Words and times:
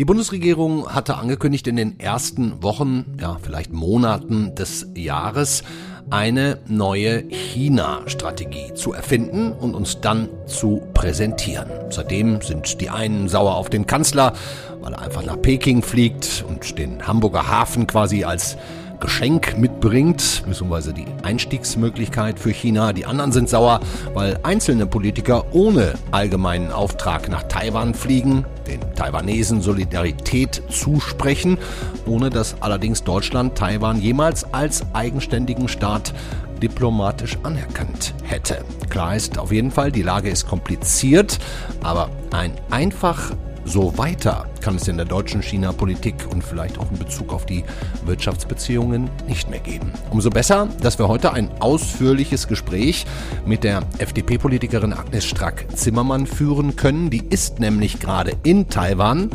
Die 0.00 0.06
Bundesregierung 0.06 0.88
hatte 0.88 1.18
angekündigt, 1.18 1.66
in 1.66 1.76
den 1.76 2.00
ersten 2.00 2.62
Wochen, 2.62 3.18
ja 3.20 3.36
vielleicht 3.42 3.70
Monaten 3.70 4.54
des 4.54 4.86
Jahres 4.94 5.62
eine 6.08 6.58
neue 6.66 7.28
China-Strategie 7.28 8.72
zu 8.74 8.94
erfinden 8.94 9.52
und 9.52 9.74
uns 9.74 10.00
dann 10.00 10.30
zu 10.46 10.80
präsentieren. 10.94 11.68
Seitdem 11.90 12.40
sind 12.40 12.80
die 12.80 12.88
einen 12.88 13.28
sauer 13.28 13.56
auf 13.56 13.68
den 13.68 13.86
Kanzler, 13.86 14.32
weil 14.80 14.94
er 14.94 15.02
einfach 15.02 15.22
nach 15.22 15.40
Peking 15.42 15.82
fliegt 15.82 16.46
und 16.48 16.78
den 16.78 17.06
Hamburger 17.06 17.48
Hafen 17.48 17.86
quasi 17.86 18.24
als 18.24 18.56
Geschenk 19.00 19.58
mitbringt, 19.58 20.42
beziehungsweise 20.46 20.92
die 20.92 21.06
Einstiegsmöglichkeit 21.22 22.38
für 22.38 22.50
China. 22.50 22.92
Die 22.92 23.06
anderen 23.06 23.32
sind 23.32 23.48
sauer, 23.48 23.80
weil 24.14 24.38
einzelne 24.42 24.86
Politiker 24.86 25.46
ohne 25.52 25.94
allgemeinen 26.10 26.70
Auftrag 26.70 27.28
nach 27.28 27.44
Taiwan 27.44 27.94
fliegen, 27.94 28.44
den 28.66 28.80
Taiwanesen 28.94 29.62
Solidarität 29.62 30.62
zusprechen, 30.70 31.58
ohne 32.06 32.30
dass 32.30 32.60
allerdings 32.60 33.02
Deutschland 33.02 33.56
Taiwan 33.56 34.00
jemals 34.00 34.52
als 34.52 34.84
eigenständigen 34.92 35.68
Staat 35.68 36.12
diplomatisch 36.62 37.38
anerkannt 37.42 38.14
hätte. 38.22 38.64
Klar 38.90 39.16
ist 39.16 39.38
auf 39.38 39.50
jeden 39.50 39.70
Fall, 39.70 39.90
die 39.90 40.02
Lage 40.02 40.28
ist 40.28 40.46
kompliziert, 40.46 41.38
aber 41.82 42.10
ein 42.30 42.52
einfach 42.70 43.32
so 43.70 43.96
weiter 43.96 44.46
kann 44.60 44.76
es 44.76 44.88
in 44.88 44.96
der 44.96 45.06
deutschen 45.06 45.42
China-Politik 45.42 46.26
und 46.32 46.42
vielleicht 46.42 46.78
auch 46.78 46.90
in 46.90 46.98
Bezug 46.98 47.32
auf 47.32 47.46
die 47.46 47.64
Wirtschaftsbeziehungen 48.04 49.08
nicht 49.28 49.48
mehr 49.48 49.60
geben. 49.60 49.92
Umso 50.10 50.28
besser, 50.28 50.68
dass 50.82 50.98
wir 50.98 51.06
heute 51.06 51.32
ein 51.32 51.50
ausführliches 51.60 52.48
Gespräch 52.48 53.06
mit 53.46 53.62
der 53.62 53.82
FDP-Politikerin 53.98 54.92
Agnes 54.92 55.24
Strack-Zimmermann 55.24 56.26
führen 56.26 56.74
können. 56.74 57.10
Die 57.10 57.24
ist 57.30 57.60
nämlich 57.60 58.00
gerade 58.00 58.32
in 58.42 58.68
Taiwan 58.68 59.30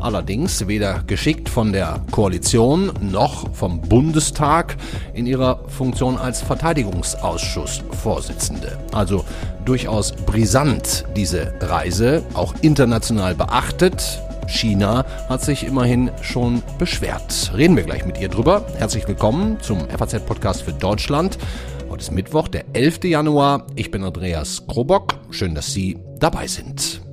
allerdings 0.00 0.66
weder 0.66 1.04
geschickt 1.06 1.48
von 1.48 1.72
der 1.72 2.00
Koalition 2.10 2.90
noch 3.00 3.54
vom 3.54 3.80
Bundestag 3.80 4.76
in 5.14 5.26
ihrer 5.26 5.60
Funktion 5.68 6.18
als 6.18 6.42
Verteidigungsausschussvorsitzende. 6.42 8.76
Also 8.92 9.24
durchaus 9.64 10.12
brisant 10.12 11.04
diese 11.16 11.54
Reise, 11.60 12.22
auch 12.34 12.54
international 12.62 13.34
beachtet. 13.34 14.20
China 14.46 15.04
hat 15.28 15.42
sich 15.42 15.66
immerhin 15.66 16.10
schon 16.20 16.62
beschwert. 16.78 17.52
Reden 17.56 17.76
wir 17.76 17.84
gleich 17.84 18.04
mit 18.04 18.20
ihr 18.20 18.28
drüber. 18.28 18.66
Herzlich 18.76 19.08
willkommen 19.08 19.58
zum 19.60 19.88
FAZ-Podcast 19.88 20.62
für 20.62 20.72
Deutschland. 20.72 21.38
Heute 21.88 22.02
ist 22.02 22.12
Mittwoch, 22.12 22.48
der 22.48 22.64
11. 22.72 23.04
Januar. 23.04 23.66
Ich 23.76 23.90
bin 23.90 24.02
Andreas 24.02 24.66
Krobock. 24.66 25.14
Schön, 25.30 25.54
dass 25.54 25.72
Sie 25.72 25.98
dabei 26.18 26.46
sind. 26.46 27.03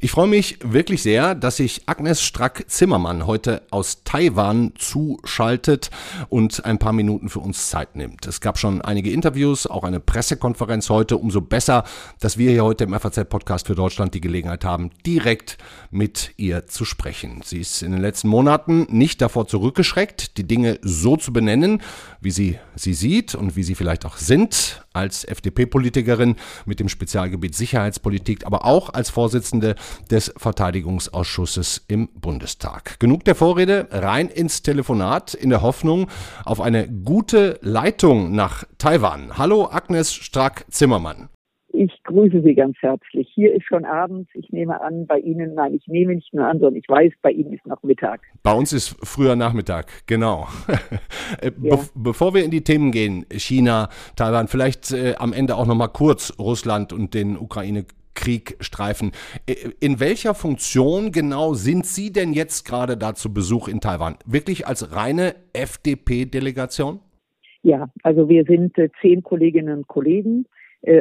Ich 0.00 0.12
freue 0.12 0.28
mich 0.28 0.60
wirklich 0.62 1.02
sehr, 1.02 1.34
dass 1.34 1.56
sich 1.56 1.82
Agnes 1.86 2.22
Strack-Zimmermann 2.22 3.26
heute 3.26 3.62
aus 3.70 4.04
Taiwan 4.04 4.72
zuschaltet 4.78 5.90
und 6.28 6.64
ein 6.64 6.78
paar 6.78 6.92
Minuten 6.92 7.28
für 7.28 7.40
uns 7.40 7.68
Zeit 7.68 7.96
nimmt. 7.96 8.24
Es 8.24 8.40
gab 8.40 8.60
schon 8.60 8.80
einige 8.80 9.10
Interviews, 9.10 9.66
auch 9.66 9.82
eine 9.82 9.98
Pressekonferenz 9.98 10.88
heute. 10.88 11.16
Umso 11.16 11.40
besser, 11.40 11.82
dass 12.20 12.38
wir 12.38 12.52
hier 12.52 12.62
heute 12.62 12.84
im 12.84 12.94
FAZ-Podcast 12.94 13.66
für 13.66 13.74
Deutschland 13.74 14.14
die 14.14 14.20
Gelegenheit 14.20 14.64
haben, 14.64 14.90
direkt 15.04 15.58
mit 15.90 16.30
ihr 16.36 16.68
zu 16.68 16.84
sprechen. 16.84 17.40
Sie 17.44 17.58
ist 17.58 17.82
in 17.82 17.90
den 17.90 18.00
letzten 18.00 18.28
Monaten 18.28 18.86
nicht 18.90 19.20
davor 19.20 19.48
zurückgeschreckt, 19.48 20.38
die 20.38 20.46
Dinge 20.46 20.78
so 20.80 21.16
zu 21.16 21.32
benennen, 21.32 21.82
wie 22.20 22.30
sie 22.30 22.60
sie 22.76 22.94
sieht 22.94 23.34
und 23.34 23.56
wie 23.56 23.64
sie 23.64 23.74
vielleicht 23.74 24.06
auch 24.06 24.16
sind 24.16 24.84
als 24.98 25.24
FDP-Politikerin 25.24 26.34
mit 26.66 26.80
dem 26.80 26.88
Spezialgebiet 26.88 27.54
Sicherheitspolitik, 27.54 28.44
aber 28.44 28.64
auch 28.64 28.90
als 28.90 29.10
Vorsitzende 29.10 29.76
des 30.10 30.32
Verteidigungsausschusses 30.36 31.84
im 31.86 32.08
Bundestag. 32.08 32.98
Genug 32.98 33.24
der 33.24 33.36
Vorrede, 33.36 33.86
rein 33.92 34.28
ins 34.28 34.62
Telefonat 34.62 35.34
in 35.34 35.50
der 35.50 35.62
Hoffnung 35.62 36.08
auf 36.44 36.60
eine 36.60 36.88
gute 36.88 37.58
Leitung 37.62 38.34
nach 38.34 38.64
Taiwan. 38.78 39.38
Hallo 39.38 39.68
Agnes 39.70 40.12
Strack-Zimmermann. 40.12 41.28
Ich 41.70 42.02
grüße 42.04 42.42
Sie 42.42 42.54
ganz 42.54 42.76
herzlich. 42.80 43.28
Hier 43.34 43.54
ist 43.54 43.64
schon 43.66 43.84
Abend. 43.84 44.28
Ich 44.32 44.50
nehme 44.50 44.80
an, 44.80 45.06
bei 45.06 45.18
Ihnen, 45.18 45.54
nein, 45.54 45.74
ich 45.74 45.86
nehme 45.86 46.14
nicht 46.14 46.32
nur 46.32 46.46
an, 46.46 46.58
sondern 46.58 46.76
ich 46.76 46.88
weiß, 46.88 47.12
bei 47.20 47.30
Ihnen 47.30 47.52
ist 47.52 47.66
noch 47.66 47.82
Mittag. 47.82 48.22
Bei 48.42 48.52
uns 48.52 48.72
ist 48.72 48.96
früher 49.02 49.36
Nachmittag, 49.36 50.06
genau. 50.06 50.46
Äh, 51.42 51.52
ja. 51.62 51.76
Be 51.76 51.82
bevor 51.94 52.32
wir 52.32 52.42
in 52.42 52.50
die 52.50 52.64
Themen 52.64 52.90
gehen, 52.90 53.26
China, 53.30 53.90
Taiwan, 54.16 54.48
vielleicht 54.48 54.92
äh, 54.92 55.14
am 55.18 55.34
Ende 55.34 55.56
auch 55.56 55.66
noch 55.66 55.74
mal 55.74 55.88
kurz 55.88 56.32
Russland 56.38 56.92
und 56.92 57.12
den 57.12 57.36
Ukraine-Krieg 57.36 58.56
streifen. 58.60 59.12
Äh, 59.46 59.54
in 59.80 60.00
welcher 60.00 60.34
Funktion 60.34 61.12
genau 61.12 61.52
sind 61.52 61.84
Sie 61.84 62.12
denn 62.12 62.32
jetzt 62.32 62.66
gerade 62.66 62.96
da 62.96 63.14
zu 63.14 63.34
Besuch 63.34 63.68
in 63.68 63.80
Taiwan? 63.80 64.16
Wirklich 64.24 64.66
als 64.66 64.96
reine 64.96 65.34
FDP-Delegation? 65.52 67.00
Ja, 67.62 67.88
also 68.02 68.28
wir 68.30 68.44
sind 68.44 68.78
äh, 68.78 68.88
zehn 69.02 69.22
Kolleginnen 69.22 69.78
und 69.78 69.86
Kollegen 69.86 70.46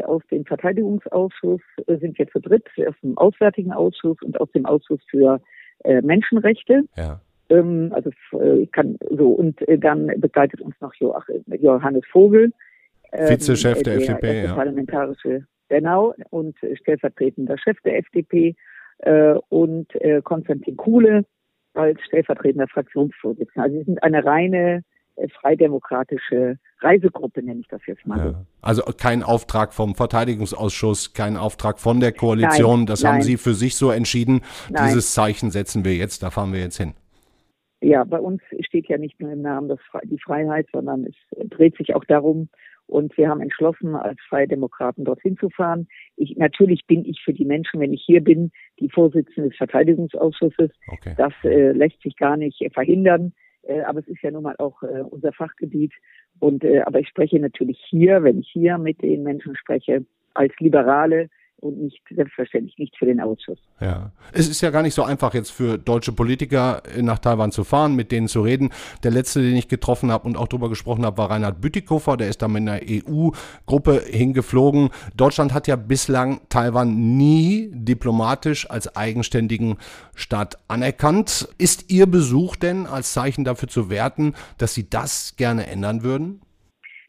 aus 0.05 0.23
dem 0.31 0.45
Verteidigungsausschuss 0.45 1.61
äh, 1.85 1.97
sind 1.97 2.17
wir 2.17 2.27
zu 2.29 2.39
dritt, 2.39 2.67
aus 2.87 2.95
dem 3.03 3.17
Auswärtigen 3.17 3.71
Ausschuss 3.71 4.17
und 4.23 4.39
aus 4.41 4.51
dem 4.51 4.65
Ausschuss 4.65 4.99
für 5.09 5.39
äh, 5.83 6.01
Menschenrechte. 6.01 6.83
Ja. 6.95 7.21
Ähm, 7.49 7.91
also 7.93 8.09
äh, 8.33 8.63
ich 8.63 8.71
kann 8.71 8.97
so 9.09 9.29
und 9.29 9.61
äh, 9.67 9.77
dann 9.77 10.07
begleitet 10.19 10.61
uns 10.61 10.75
noch 10.81 10.93
Joachim, 10.95 11.43
Johannes 11.47 12.03
Vogel, 12.11 12.51
ähm, 13.11 13.29
Vizechef 13.29 13.83
der, 13.83 13.97
der 13.99 14.09
FDP, 14.09 14.43
ja. 14.43 14.55
parlamentarische 14.55 15.45
genau 15.69 16.13
und 16.31 16.57
stellvertretender 16.73 17.57
Chef 17.57 17.79
der 17.81 17.99
FDP 17.99 18.55
äh, 18.99 19.35
und 19.49 19.93
äh, 20.01 20.21
Konstantin 20.23 20.75
Kuhle 20.75 21.25
als 21.73 22.01
stellvertretender 22.01 22.67
Fraktionsvorsitzender. 22.67 23.63
Also 23.63 23.77
sie 23.77 23.83
sind 23.83 24.01
eine 24.01 24.25
reine 24.25 24.77
äh, 24.77 24.81
freidemokratische 25.39 26.57
Reisegruppe, 26.79 27.43
nenne 27.43 27.61
ich 27.61 27.67
das 27.67 27.81
jetzt 27.87 28.05
mal. 28.05 28.17
Ja. 28.17 28.45
Also 28.61 28.83
kein 28.83 29.23
Auftrag 29.23 29.73
vom 29.73 29.95
Verteidigungsausschuss, 29.95 31.13
kein 31.13 31.37
Auftrag 31.37 31.79
von 31.79 31.99
der 31.99 32.11
Koalition. 32.11 32.79
Nein, 32.79 32.85
das 32.85 33.03
nein. 33.03 33.13
haben 33.13 33.21
Sie 33.21 33.37
für 33.37 33.53
sich 33.53 33.75
so 33.75 33.91
entschieden. 33.91 34.41
Nein. 34.69 34.85
Dieses 34.87 35.13
Zeichen 35.13 35.51
setzen 35.51 35.83
wir 35.85 35.95
jetzt, 35.95 36.23
da 36.23 36.29
fahren 36.29 36.53
wir 36.53 36.59
jetzt 36.59 36.77
hin. 36.77 36.93
Ja, 37.81 38.03
bei 38.03 38.19
uns 38.19 38.41
steht 38.61 38.87
ja 38.87 38.97
nicht 38.97 39.19
nur 39.19 39.31
im 39.31 39.41
Namen 39.41 39.69
das, 39.69 39.79
die 40.03 40.19
Freiheit, 40.19 40.67
sondern 40.73 41.05
es 41.05 41.49
dreht 41.49 41.77
sich 41.77 41.93
auch 41.93 42.05
darum, 42.05 42.49
und 42.87 43.15
wir 43.17 43.27
haben 43.27 43.41
entschlossen, 43.41 43.95
als 43.95 44.17
Freie 44.29 44.47
Demokraten 44.47 45.03
dorthin 45.03 45.37
zu 45.37 45.49
fahren. 45.49 45.87
Ich, 46.15 46.37
natürlich 46.37 46.87
bin 46.87 47.05
ich 47.05 47.21
für 47.23 47.33
die 47.33 47.45
Menschen, 47.45 47.81
wenn 47.81 47.93
ich 47.93 48.01
hier 48.05 48.23
bin, 48.23 48.51
die 48.79 48.89
Vorsitzende 48.89 49.49
des 49.49 49.57
Verteidigungsausschusses. 49.57 50.71
Okay. 50.87 51.13
Das 51.17 51.33
äh, 51.43 51.73
lässt 51.73 52.01
sich 52.01 52.15
gar 52.15 52.37
nicht 52.37 52.65
verhindern. 52.73 53.33
Äh, 53.67 53.81
aber 53.81 53.99
es 53.99 54.07
ist 54.07 54.21
ja 54.21 54.31
nun 54.31 54.43
mal 54.43 54.55
auch 54.57 54.81
äh, 54.83 55.01
unser 55.01 55.31
Fachgebiet. 55.33 55.93
Und 56.39 56.63
äh, 56.63 56.81
aber 56.81 56.99
ich 56.99 57.07
spreche 57.07 57.39
natürlich 57.39 57.79
hier, 57.89 58.23
wenn 58.23 58.39
ich 58.39 58.49
hier 58.49 58.77
mit 58.77 59.01
den 59.01 59.23
Menschen 59.23 59.55
spreche, 59.55 60.05
als 60.33 60.53
Liberale 60.59 61.29
und 61.59 61.77
nicht 61.81 62.01
selbstverständlich 62.09 62.77
nicht 62.77 62.95
für 62.97 63.05
den 63.05 63.19
Ausschuss. 63.19 63.59
Ja, 63.79 64.11
es 64.31 64.47
ist 64.47 64.61
ja 64.61 64.69
gar 64.69 64.83
nicht 64.83 64.93
so 64.93 65.03
einfach 65.03 65.33
jetzt 65.33 65.51
für 65.51 65.77
deutsche 65.77 66.11
Politiker 66.11 66.83
nach 67.01 67.19
Taiwan 67.19 67.51
zu 67.51 67.63
fahren, 67.63 67.95
mit 67.95 68.11
denen 68.11 68.27
zu 68.27 68.41
reden. 68.41 68.69
Der 69.03 69.11
letzte, 69.11 69.41
den 69.41 69.55
ich 69.55 69.67
getroffen 69.67 70.11
habe 70.11 70.27
und 70.27 70.37
auch 70.37 70.47
darüber 70.47 70.69
gesprochen 70.69 71.05
habe, 71.05 71.17
war 71.17 71.31
Reinhard 71.31 71.61
Bütikofer. 71.61 72.17
Der 72.17 72.29
ist 72.29 72.41
da 72.41 72.47
mit 72.47 72.61
einer 72.61 72.79
EU-Gruppe 72.83 74.03
hingeflogen. 74.05 74.89
Deutschland 75.15 75.53
hat 75.53 75.67
ja 75.67 75.75
bislang 75.75 76.41
Taiwan 76.49 77.17
nie 77.17 77.69
diplomatisch 77.73 78.69
als 78.69 78.95
eigenständigen 78.95 79.77
Staat 80.15 80.59
anerkannt. 80.67 81.49
Ist 81.57 81.91
Ihr 81.91 82.05
Besuch 82.05 82.55
denn 82.55 82.85
als 82.85 83.13
Zeichen 83.13 83.43
dafür 83.43 83.69
zu 83.69 83.89
werten, 83.89 84.33
dass 84.57 84.73
Sie 84.73 84.89
das 84.89 85.35
gerne 85.37 85.67
ändern 85.67 86.03
würden? 86.03 86.41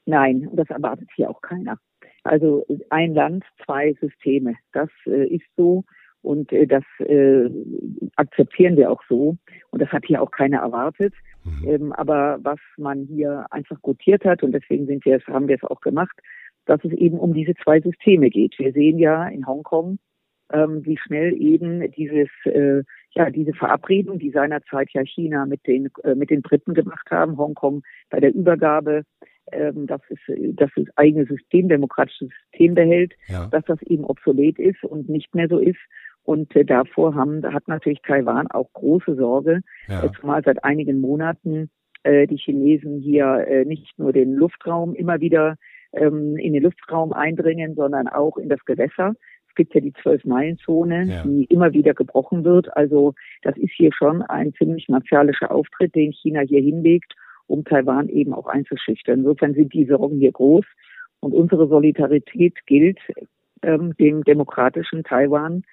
Nein, 0.07 0.49
das 0.55 0.71
erwartet 0.71 1.09
hier 1.15 1.29
auch 1.29 1.43
keiner. 1.43 1.79
Also 2.29 2.67
ein 2.91 3.15
Land, 3.15 3.45
zwei 3.65 3.95
Systeme. 4.01 4.55
Das 4.73 4.91
äh, 5.07 5.27
ist 5.27 5.47
so 5.57 5.85
und 6.23 6.53
äh, 6.53 6.67
das 6.67 6.85
äh, 7.01 7.49
akzeptieren 8.17 8.77
wir 8.77 8.91
auch 8.91 9.03
so. 9.09 9.37
Und 9.71 9.83
das 9.83 9.91
hat 9.91 10.05
hier 10.07 10.23
auch 10.23 10.31
keiner 10.31 10.59
erwartet. 10.59 11.15
Mhm. 11.45 11.69
Ähm, 11.69 11.93
aber 11.93 12.39
was 12.43 12.59
man 12.77 13.05
hier 13.05 13.47
einfach 13.51 13.81
gutiert 13.83 14.25
hat, 14.25 14.43
und 14.43 14.53
deswegen 14.53 14.87
sind 14.87 15.05
wir, 15.05 15.21
haben 15.27 15.49
wir 15.49 15.57
es 15.57 15.65
auch 15.65 15.81
gemacht, 15.81 16.19
dass 16.67 16.85
es 16.85 16.93
eben 16.93 17.19
um 17.19 17.33
diese 17.33 17.55
zwei 17.63 17.81
Systeme 17.81 18.31
geht. 18.31 18.59
Wir 18.59 18.73
sehen 18.73 18.99
ja 18.99 19.27
in 19.29 19.47
Hongkong, 19.47 19.99
ähm, 20.53 20.85
wie 20.85 20.99
schnell 20.99 21.35
eben 21.41 21.91
dieses, 21.93 22.29
äh, 22.45 22.83
ja, 23.13 23.31
diese 23.31 23.55
Verabredung, 23.55 24.19
die 24.19 24.31
seinerzeit 24.31 24.91
ja 24.93 25.03
China 25.03 25.47
mit 25.47 25.67
den, 25.67 25.89
äh, 26.05 26.15
mit 26.15 26.31
den 26.31 26.43
Briten 26.43 26.75
gemacht 26.75 27.11
haben, 27.11 27.39
Hongkong 27.39 27.83
bei 28.11 28.21
der 28.21 28.35
Übergabe 28.35 29.05
ähm, 29.53 29.87
dass, 29.87 30.01
es, 30.09 30.19
dass 30.55 30.71
das 30.77 30.87
eigene 30.97 31.27
System, 31.27 31.69
demokratisches 31.69 32.31
System 32.51 32.75
behält, 32.75 33.15
ja. 33.29 33.47
dass 33.47 33.65
das 33.65 33.81
eben 33.83 34.05
obsolet 34.05 34.59
ist 34.59 34.83
und 34.85 35.09
nicht 35.09 35.35
mehr 35.35 35.49
so 35.49 35.59
ist. 35.59 35.79
Und 36.23 36.55
äh, 36.57 36.65
davor 36.65 37.15
haben, 37.15 37.43
hat 37.53 37.69
natürlich 37.69 38.03
Taiwan 38.03 38.49
auch 38.49 38.73
große 38.73 39.15
Sorge, 39.15 39.61
ja. 39.89 40.05
äh, 40.05 40.11
zumal 40.21 40.43
seit 40.45 40.63
einigen 40.63 41.01
Monaten 41.01 41.71
äh, 42.03 42.27
die 42.27 42.37
Chinesen 42.37 43.01
hier 43.01 43.47
äh, 43.49 43.65
nicht 43.65 43.99
nur 43.99 44.13
den 44.13 44.35
Luftraum 44.35 44.95
immer 44.95 45.21
wieder 45.21 45.57
ähm, 45.93 46.37
in 46.37 46.53
den 46.53 46.63
Luftraum 46.63 47.13
eindringen, 47.13 47.75
sondern 47.75 48.09
auch 48.09 48.37
in 48.37 48.49
das 48.49 48.65
Gewässer. 48.65 49.15
Es 49.49 49.55
gibt 49.55 49.75
ja 49.75 49.81
die 49.81 49.93
Zwölf-Meilen-Zone, 49.95 51.05
ja. 51.05 51.23
die 51.25 51.45
immer 51.45 51.73
wieder 51.73 51.95
gebrochen 51.95 52.45
wird. 52.45 52.77
Also 52.77 53.15
das 53.43 53.57
ist 53.57 53.73
hier 53.75 53.91
schon 53.93 54.23
ein 54.23 54.53
ziemlich 54.55 54.89
martialischer 54.89 55.51
Auftritt, 55.51 55.95
den 55.95 56.13
China 56.13 56.41
hier 56.41 56.61
hinlegt, 56.61 57.15
um 57.49 57.65
Taiwan 57.65 58.09
eben 58.09 58.33
auch 58.33 58.47
einzuschüchtern. 58.47 59.21
Insofern 59.21 59.55
sind 59.55 59.73
die 59.75 59.87
Sorgen 59.87 60.19
hier 60.19 60.33
groß. 60.33 60.65
Und 61.21 61.35
unsere 61.35 61.67
Solidarität 61.67 62.55
gilt 62.67 62.99
ähm, 63.63 63.95
dem 63.97 64.23
demokratischen 64.23 65.03
Taiwan. 65.03 65.65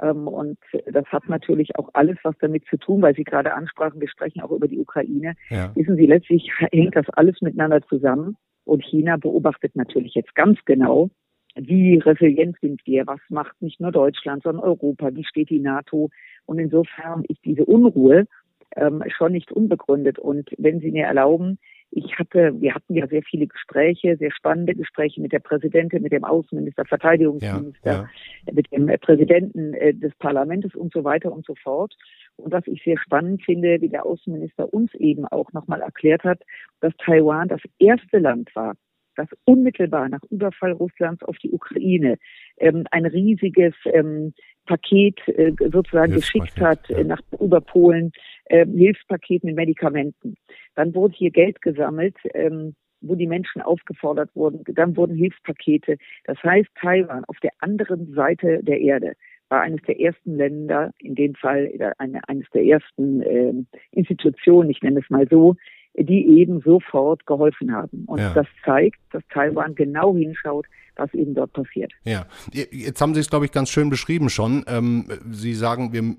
Ähm, 0.00 0.26
und 0.26 0.58
das 0.90 1.04
hat 1.06 1.28
natürlich 1.28 1.76
auch 1.76 1.90
alles 1.92 2.16
was 2.22 2.36
damit 2.40 2.64
zu 2.66 2.78
tun, 2.78 3.02
weil 3.02 3.14
Sie 3.14 3.24
gerade 3.24 3.52
ansprachen, 3.54 4.00
wir 4.00 4.08
sprechen 4.08 4.40
auch 4.40 4.50
über 4.50 4.68
die 4.68 4.78
Ukraine. 4.78 5.34
Ja. 5.50 5.70
Wissen 5.74 5.96
Sie, 5.96 6.06
letztlich 6.06 6.50
hängt 6.72 6.96
das 6.96 7.08
alles 7.10 7.40
miteinander 7.42 7.82
zusammen. 7.82 8.36
Und 8.64 8.82
China 8.82 9.16
beobachtet 9.18 9.76
natürlich 9.76 10.14
jetzt 10.14 10.34
ganz 10.34 10.58
genau, 10.64 11.10
wie 11.54 11.98
resilient 11.98 12.56
sind 12.60 12.80
wir, 12.86 13.06
was 13.06 13.20
macht 13.28 13.60
nicht 13.60 13.80
nur 13.80 13.92
Deutschland, 13.92 14.42
sondern 14.42 14.64
Europa, 14.64 15.14
wie 15.14 15.24
steht 15.24 15.50
die 15.50 15.60
NATO. 15.60 16.08
Und 16.46 16.58
insofern 16.58 17.24
ist 17.28 17.44
diese 17.44 17.64
Unruhe 17.64 18.26
ähm, 18.76 19.02
schon 19.08 19.32
nicht 19.32 19.52
unbegründet. 19.52 20.18
Und 20.18 20.50
wenn 20.58 20.80
Sie 20.80 20.90
mir 20.90 21.06
erlauben, 21.06 21.58
ich 21.90 22.18
hatte, 22.18 22.60
wir 22.60 22.74
hatten 22.74 22.94
ja 22.94 23.06
sehr 23.06 23.22
viele 23.22 23.46
Gespräche, 23.46 24.16
sehr 24.16 24.32
spannende 24.32 24.74
Gespräche 24.74 25.20
mit 25.20 25.32
der 25.32 25.38
Präsidentin, 25.38 26.02
mit 26.02 26.12
dem 26.12 26.24
Außenminister, 26.24 26.84
Verteidigungsminister, 26.84 27.90
ja, 27.90 28.08
ja. 28.46 28.52
mit 28.52 28.70
dem 28.72 28.86
Präsidenten 29.00 29.74
äh, 29.74 29.94
des 29.94 30.12
Parlaments 30.16 30.74
und 30.74 30.92
so 30.92 31.04
weiter 31.04 31.32
und 31.32 31.46
so 31.46 31.54
fort. 31.54 31.94
Und 32.36 32.52
was 32.52 32.66
ich 32.66 32.82
sehr 32.82 32.98
spannend 32.98 33.44
finde, 33.44 33.80
wie 33.80 33.88
der 33.88 34.04
Außenminister 34.04 34.72
uns 34.74 34.92
eben 34.94 35.24
auch 35.26 35.52
nochmal 35.52 35.82
erklärt 35.82 36.24
hat, 36.24 36.42
dass 36.80 36.92
Taiwan 36.96 37.48
das 37.48 37.60
erste 37.78 38.18
Land 38.18 38.50
war, 38.56 38.74
das 39.16 39.28
unmittelbar 39.44 40.08
nach 40.08 40.22
Überfall 40.30 40.72
Russlands 40.72 41.22
auf 41.22 41.36
die 41.38 41.50
Ukraine 41.52 42.16
ähm, 42.58 42.84
ein 42.90 43.06
riesiges 43.06 43.74
ähm, 43.84 44.34
Paket 44.66 45.20
äh, 45.28 45.52
sozusagen 45.72 46.14
geschickt 46.14 46.60
hat 46.60 46.88
ja. 46.88 47.04
nach 47.04 47.20
über 47.38 47.60
Polen, 47.60 48.12
äh, 48.46 48.66
Hilfspaket 48.66 49.44
mit 49.44 49.56
Medikamenten. 49.56 50.36
Dann 50.74 50.94
wurde 50.94 51.14
hier 51.14 51.30
Geld 51.30 51.62
gesammelt, 51.62 52.16
ähm, 52.34 52.74
wo 53.00 53.14
die 53.14 53.26
Menschen 53.26 53.60
aufgefordert 53.60 54.30
wurden. 54.34 54.62
Dann 54.74 54.96
wurden 54.96 55.16
Hilfspakete. 55.16 55.98
Das 56.24 56.42
heißt, 56.42 56.68
Taiwan 56.80 57.24
auf 57.26 57.38
der 57.40 57.52
anderen 57.60 58.14
Seite 58.14 58.62
der 58.62 58.80
Erde 58.80 59.14
war 59.50 59.60
eines 59.60 59.82
der 59.82 60.00
ersten 60.00 60.36
Länder, 60.36 60.90
in 60.98 61.14
dem 61.14 61.34
Fall 61.34 61.70
eine, 61.98 62.26
eines 62.28 62.48
der 62.50 62.64
ersten 62.64 63.22
äh, 63.22 63.52
Institutionen, 63.92 64.70
ich 64.70 64.82
nenne 64.82 65.00
es 65.00 65.10
mal 65.10 65.28
so, 65.28 65.54
die 65.96 66.38
eben 66.38 66.60
sofort 66.60 67.24
geholfen 67.26 67.72
haben. 67.72 68.04
Und 68.06 68.18
ja. 68.18 68.34
das 68.34 68.46
zeigt, 68.64 68.98
dass 69.12 69.22
Taiwan 69.32 69.74
genau 69.74 70.14
hinschaut, 70.14 70.66
was 70.96 71.12
eben 71.14 71.34
dort 71.34 71.52
passiert. 71.52 71.92
Ja, 72.04 72.26
jetzt 72.52 73.00
haben 73.00 73.14
Sie 73.14 73.20
es, 73.20 73.30
glaube 73.30 73.44
ich, 73.44 73.52
ganz 73.52 73.68
schön 73.68 73.90
beschrieben 73.90 74.28
schon. 74.28 74.64
Ähm, 74.68 75.06
Sie 75.30 75.54
sagen, 75.54 75.92
wir, 75.92 76.16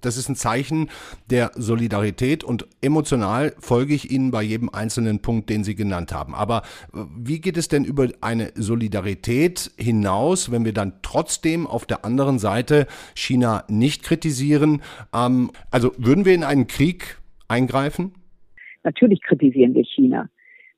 das 0.00 0.16
ist 0.16 0.28
ein 0.28 0.36
Zeichen 0.36 0.90
der 1.30 1.52
Solidarität 1.54 2.44
und 2.44 2.66
emotional 2.82 3.54
folge 3.58 3.94
ich 3.94 4.10
Ihnen 4.10 4.30
bei 4.30 4.42
jedem 4.42 4.68
einzelnen 4.70 5.20
Punkt, 5.20 5.48
den 5.48 5.64
Sie 5.64 5.74
genannt 5.74 6.12
haben. 6.12 6.34
Aber 6.34 6.62
äh, 6.94 6.98
wie 7.16 7.40
geht 7.40 7.56
es 7.56 7.68
denn 7.68 7.84
über 7.84 8.08
eine 8.20 8.52
Solidarität 8.54 9.70
hinaus, 9.78 10.50
wenn 10.50 10.64
wir 10.64 10.74
dann 10.74 10.94
trotzdem 11.02 11.66
auf 11.66 11.86
der 11.86 12.04
anderen 12.04 12.38
Seite 12.38 12.86
China 13.14 13.64
nicht 13.68 14.02
kritisieren? 14.02 14.82
Ähm, 15.14 15.50
also 15.70 15.92
würden 15.96 16.24
wir 16.24 16.34
in 16.34 16.44
einen 16.44 16.66
Krieg 16.66 17.18
eingreifen? 17.48 18.12
Natürlich 18.82 19.22
kritisieren 19.22 19.74
wir 19.74 19.84
China. 19.84 20.28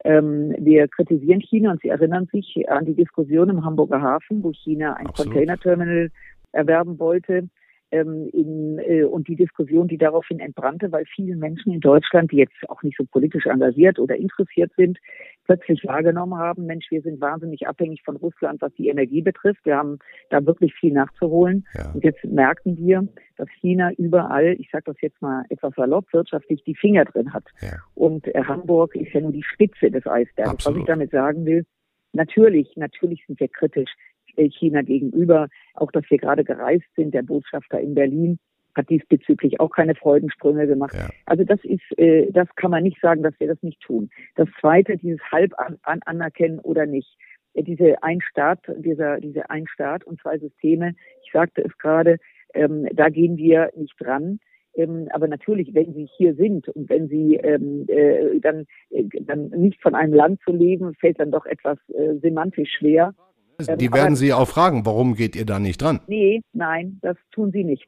Ähm, 0.04 0.54
wir 0.58 0.88
kritisieren 0.88 1.40
China 1.40 1.72
und 1.72 1.81
Sie 1.81 1.88
erinnern 1.88 2.28
sich 2.32 2.69
an 2.69 2.84
die 2.84 2.94
Diskussion 2.94 3.50
im 3.50 3.64
Hamburger 3.64 4.00
Hafen, 4.00 4.43
wo 4.43 4.52
China 4.52 4.94
ein 4.94 5.06
Containerterminal 5.06 6.10
erwerben 6.52 6.99
wollte 6.99 7.49
ähm, 7.92 8.28
in, 8.32 8.78
äh, 8.78 9.04
und 9.04 9.28
die 9.28 9.36
Diskussion, 9.36 9.86
die 9.86 9.98
daraufhin 9.98 10.40
entbrannte, 10.40 10.90
weil 10.90 11.04
viele 11.04 11.36
Menschen 11.36 11.72
in 11.72 11.80
Deutschland, 11.80 12.32
die 12.32 12.38
jetzt 12.38 12.54
auch 12.68 12.82
nicht 12.82 12.96
so 12.96 13.04
politisch 13.04 13.46
engagiert 13.46 13.98
oder 13.98 14.16
interessiert 14.16 14.72
sind, 14.76 14.98
plötzlich 15.44 15.84
wahrgenommen 15.84 16.36
haben, 16.38 16.66
Mensch, 16.66 16.86
wir 16.90 17.02
sind 17.02 17.20
wahnsinnig 17.20 17.66
abhängig 17.68 18.02
von 18.02 18.16
Russland, 18.16 18.60
was 18.62 18.72
die 18.74 18.88
Energie 18.88 19.22
betrifft. 19.22 19.64
Wir 19.64 19.76
haben 19.76 19.98
da 20.30 20.44
wirklich 20.44 20.74
viel 20.74 20.92
nachzuholen. 20.92 21.66
Ja. 21.74 21.92
Und 21.92 22.02
jetzt 22.02 22.24
merken 22.24 22.76
wir, 22.78 23.06
dass 23.36 23.48
China 23.60 23.92
überall, 23.92 24.56
ich 24.58 24.70
sage 24.70 24.84
das 24.86 24.96
jetzt 25.00 25.20
mal 25.20 25.44
etwas 25.50 25.74
salopp, 25.74 26.12
wirtschaftlich 26.12 26.64
die 26.64 26.74
Finger 26.74 27.04
drin 27.04 27.32
hat. 27.32 27.44
Ja. 27.60 27.76
Und 27.94 28.26
äh, 28.34 28.42
Hamburg 28.44 28.96
ist 28.96 29.12
ja 29.12 29.20
nur 29.20 29.32
die 29.32 29.42
Spitze 29.42 29.90
des 29.90 30.06
Eisbergs. 30.06 30.66
Was 30.66 30.76
ich 30.76 30.84
damit 30.84 31.10
sagen 31.10 31.44
will, 31.44 31.66
natürlich, 32.12 32.72
natürlich 32.76 33.24
sind 33.26 33.38
wir 33.38 33.48
kritisch. 33.48 33.92
Äh, 34.37 34.49
China 34.49 34.82
gegenüber. 34.82 35.49
Auch, 35.75 35.93
dass 35.93 36.05
wir 36.08 36.19
gerade 36.19 36.44
gereist 36.44 36.87
sind, 36.96 37.14
der 37.14 37.23
Botschafter 37.23 37.81
in 37.81 37.94
Berlin 37.94 38.38
hat 38.75 38.88
diesbezüglich 38.88 39.61
auch 39.61 39.70
keine 39.70 39.94
Freudensprünge 39.94 40.67
gemacht. 40.67 40.94
Ja. 40.94 41.11
Also 41.26 41.44
das 41.44 41.61
ist, 41.64 41.99
äh, 41.99 42.31
das 42.32 42.49
kann 42.56 42.70
man 42.70 42.82
nicht 42.82 43.00
sagen, 43.00 43.23
dass 43.23 43.38
wir 43.38 43.49
das 43.49 43.62
nicht 43.62 43.81
tun. 43.81 44.11
Das 44.37 44.49
zweite, 44.61 44.96
dieses 44.96 45.20
halb 45.31 45.52
an, 45.58 45.79
an 45.82 46.00
anerkennen 46.06 46.58
oder 46.58 46.87
nicht. 46.87 47.17
Äh, 47.55 47.62
diese 47.62 48.02
ein 48.02 48.20
Staat, 48.20 48.61
dieser, 48.79 49.20
diese 49.20 49.50
ein 49.50 49.67
Staat 49.67 50.05
und 50.05 50.20
zwei 50.20 50.38
Systeme, 50.38 50.94
ich 51.25 51.32
sagte 51.32 51.62
es 51.62 51.76
gerade, 51.79 52.17
ähm, 52.55 52.88
da 52.93 53.08
gehen 53.08 53.37
wir 53.37 53.70
nicht 53.76 53.94
dran. 53.99 54.38
Ähm, 54.75 55.08
aber 55.12 55.29
natürlich, 55.29 55.75
wenn 55.75 55.93
Sie 55.93 56.08
hier 56.17 56.34
sind 56.34 56.69
und 56.69 56.88
wenn 56.88 57.08
Sie 57.08 57.37
ähm, 57.37 57.84
äh, 57.88 58.40
dann, 58.40 58.64
äh, 58.88 59.05
dann 59.20 59.50
nicht 59.50 59.82
von 59.82 59.94
einem 59.94 60.14
Land 60.14 60.40
zu 60.46 60.52
leben, 60.52 60.94
fällt 60.94 61.20
dann 61.20 61.31
doch 61.31 61.44
etwas 61.44 61.79
äh, 61.90 62.14
semantisch 62.23 62.70
schwer. 62.79 63.14
Ähm, 63.58 63.78
die 63.78 63.93
werden 63.93 64.16
Sie 64.16 64.32
auch 64.32 64.49
fragen, 64.49 64.87
warum 64.87 65.14
geht 65.14 65.37
ihr 65.37 65.46
da 65.46 65.58
nicht 65.58 65.81
dran? 65.82 66.00
Nee, 66.06 66.43
nein, 66.52 66.99
das 67.02 67.16
tun 67.31 67.52
sie 67.52 67.64
nicht. 67.64 67.87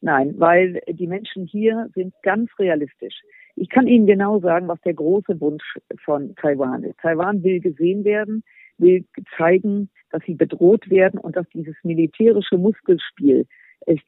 Nein, 0.00 0.34
weil 0.38 0.82
die 0.86 1.06
Menschen 1.06 1.46
hier 1.46 1.88
sind 1.94 2.12
ganz 2.22 2.50
realistisch. 2.58 3.22
Ich 3.56 3.68
kann 3.70 3.86
Ihnen 3.86 4.06
genau 4.06 4.40
sagen, 4.40 4.68
was 4.68 4.80
der 4.82 4.94
große 4.94 5.40
Wunsch 5.40 5.64
von 6.04 6.34
Taiwan 6.36 6.82
ist. 6.82 6.98
Taiwan 6.98 7.42
will 7.42 7.60
gesehen 7.60 8.04
werden, 8.04 8.42
will 8.78 9.04
zeigen, 9.36 9.88
dass 10.10 10.22
sie 10.24 10.34
bedroht 10.34 10.90
werden 10.90 11.18
und 11.18 11.36
dass 11.36 11.48
dieses 11.50 11.76
militärische 11.84 12.58
Muskelspiel 12.58 13.46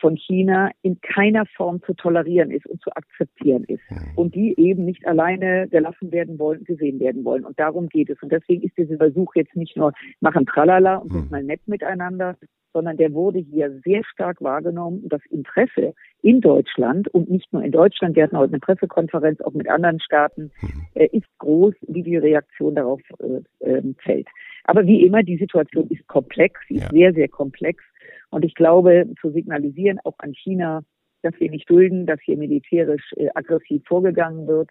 von 0.01 0.17
China 0.17 0.71
in 0.83 1.01
keiner 1.01 1.45
Form 1.47 1.83
zu 1.83 1.95
tolerieren 1.95 2.51
ist 2.51 2.67
und 2.67 2.81
zu 2.81 2.91
akzeptieren 2.95 3.65
ist. 3.65 3.83
Mhm. 3.91 3.97
Und 4.15 4.35
die 4.35 4.55
eben 4.59 4.85
nicht 4.85 5.07
alleine 5.07 5.69
gelassen 5.69 6.13
werden 6.13 6.39
wollen, 6.39 6.65
gesehen 6.65 7.01
werden 7.01 7.25
wollen. 7.25 7.45
Und 7.45 7.59
darum 7.59 7.89
geht 7.89 8.11
es. 8.11 8.23
Und 8.23 8.33
deswegen 8.33 8.63
ist 8.63 8.77
dieser 8.77 8.97
Versuch 8.97 9.35
jetzt 9.35 9.57
nicht 9.57 9.77
nur 9.77 9.93
machen 10.21 10.47
Tralala 10.47 10.97
und 10.97 11.13
sind 11.13 11.25
mhm. 11.25 11.31
mal 11.31 11.43
nett 11.43 11.61
miteinander, 11.67 12.37
sondern 12.73 12.99
der 12.99 13.13
wurde 13.15 13.39
hier 13.39 13.81
sehr 13.85 14.03
stark 14.05 14.43
wahrgenommen. 14.43 15.01
Und 15.03 15.13
das 15.13 15.25
Interesse 15.31 15.95
in 16.23 16.41
Deutschland 16.41 17.09
und 17.09 17.31
nicht 17.31 17.51
nur 17.53 17.63
in 17.63 17.73
Deutschland, 17.73 18.17
wir 18.17 18.25
hatten 18.25 18.37
heute 18.37 18.53
eine 18.53 18.61
Pressekonferenz 18.61 19.41
auch 19.41 19.55
mit 19.55 19.69
anderen 19.69 19.99
Staaten, 20.01 20.51
mhm. 20.61 20.83
äh, 20.95 21.07
ist 21.07 21.27
groß, 21.39 21.75
wie 21.89 22.03
die 22.03 22.19
Reaktion 22.19 22.75
darauf 22.75 23.01
äh, 23.21 23.67
äh, 23.67 23.83
fällt. 23.99 24.29
Aber 24.65 24.87
wie 24.87 25.07
immer, 25.07 25.23
die 25.23 25.39
Situation 25.39 25.89
ist 25.89 26.07
komplex, 26.07 26.61
sie 26.69 26.77
ist 26.77 26.91
sehr, 26.91 27.15
sehr 27.15 27.29
komplex. 27.29 27.83
Und 28.31 28.45
ich 28.45 28.55
glaube, 28.55 29.07
zu 29.21 29.31
signalisieren 29.31 29.99
auch 30.05 30.19
an 30.19 30.33
China, 30.35 30.83
dass 31.23 31.35
wir 31.39 31.51
nicht 31.51 31.69
dulden, 31.69 32.07
dass 32.07 32.21
hier 32.23 32.37
militärisch 32.37 33.13
äh, 33.17 33.29
aggressiv 33.35 33.83
vorgegangen 33.87 34.47
wird. 34.47 34.71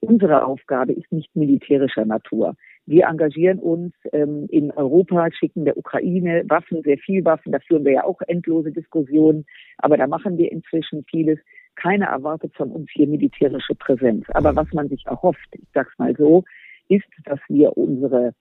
Unsere 0.00 0.44
Aufgabe 0.44 0.92
ist 0.92 1.10
nicht 1.10 1.34
militärischer 1.34 2.04
Natur. 2.04 2.54
Wir 2.86 3.06
engagieren 3.06 3.58
uns 3.58 3.92
ähm, 4.12 4.46
in 4.50 4.70
Europa, 4.70 5.28
schicken 5.32 5.64
der 5.64 5.76
Ukraine 5.76 6.44
Waffen, 6.48 6.82
sehr 6.82 6.98
viel 6.98 7.24
Waffen. 7.24 7.52
Da 7.52 7.58
führen 7.58 7.84
wir 7.84 7.92
ja 7.92 8.04
auch 8.04 8.20
endlose 8.28 8.70
Diskussionen. 8.70 9.44
Aber 9.78 9.96
da 9.96 10.06
machen 10.06 10.38
wir 10.38 10.50
inzwischen 10.52 11.04
vieles. 11.10 11.38
Keiner 11.74 12.06
erwartet 12.06 12.54
von 12.54 12.70
uns 12.70 12.88
hier 12.92 13.06
militärische 13.06 13.74
Präsenz. 13.74 14.24
Aber 14.30 14.54
was 14.56 14.72
man 14.72 14.88
sich 14.88 15.04
erhofft, 15.06 15.48
ich 15.52 15.68
sag's 15.74 15.98
mal 15.98 16.14
so, 16.16 16.44
ist, 16.88 17.08
dass 17.24 17.40
wir 17.48 17.76
unsere 17.76 18.32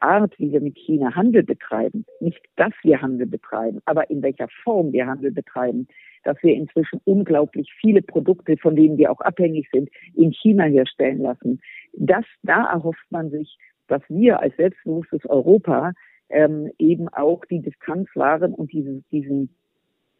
Art, 0.00 0.38
wie 0.38 0.52
wir 0.52 0.60
mit 0.60 0.76
China 0.76 1.14
Handel 1.14 1.42
betreiben, 1.42 2.04
nicht, 2.20 2.40
dass 2.56 2.72
wir 2.82 3.00
Handel 3.00 3.26
betreiben, 3.26 3.80
aber 3.84 4.10
in 4.10 4.22
welcher 4.22 4.48
Form 4.62 4.92
wir 4.92 5.06
Handel 5.06 5.32
betreiben, 5.32 5.88
dass 6.24 6.42
wir 6.42 6.54
inzwischen 6.54 7.00
unglaublich 7.04 7.72
viele 7.80 8.02
Produkte, 8.02 8.56
von 8.56 8.76
denen 8.76 8.98
wir 8.98 9.10
auch 9.10 9.20
abhängig 9.20 9.68
sind, 9.72 9.88
in 10.14 10.32
China 10.32 10.64
herstellen 10.64 11.18
lassen. 11.18 11.60
Das, 11.94 12.24
da 12.42 12.70
erhofft 12.70 13.10
man 13.10 13.30
sich, 13.30 13.58
dass 13.88 14.02
wir 14.08 14.40
als 14.40 14.56
selbstbewusstes 14.56 15.24
Europa 15.26 15.92
ähm, 16.28 16.70
eben 16.78 17.08
auch 17.08 17.44
die 17.46 17.60
Distanz 17.60 18.08
wahren 18.14 18.54
und 18.54 18.72
diese, 18.72 19.02
diesen, 19.10 19.54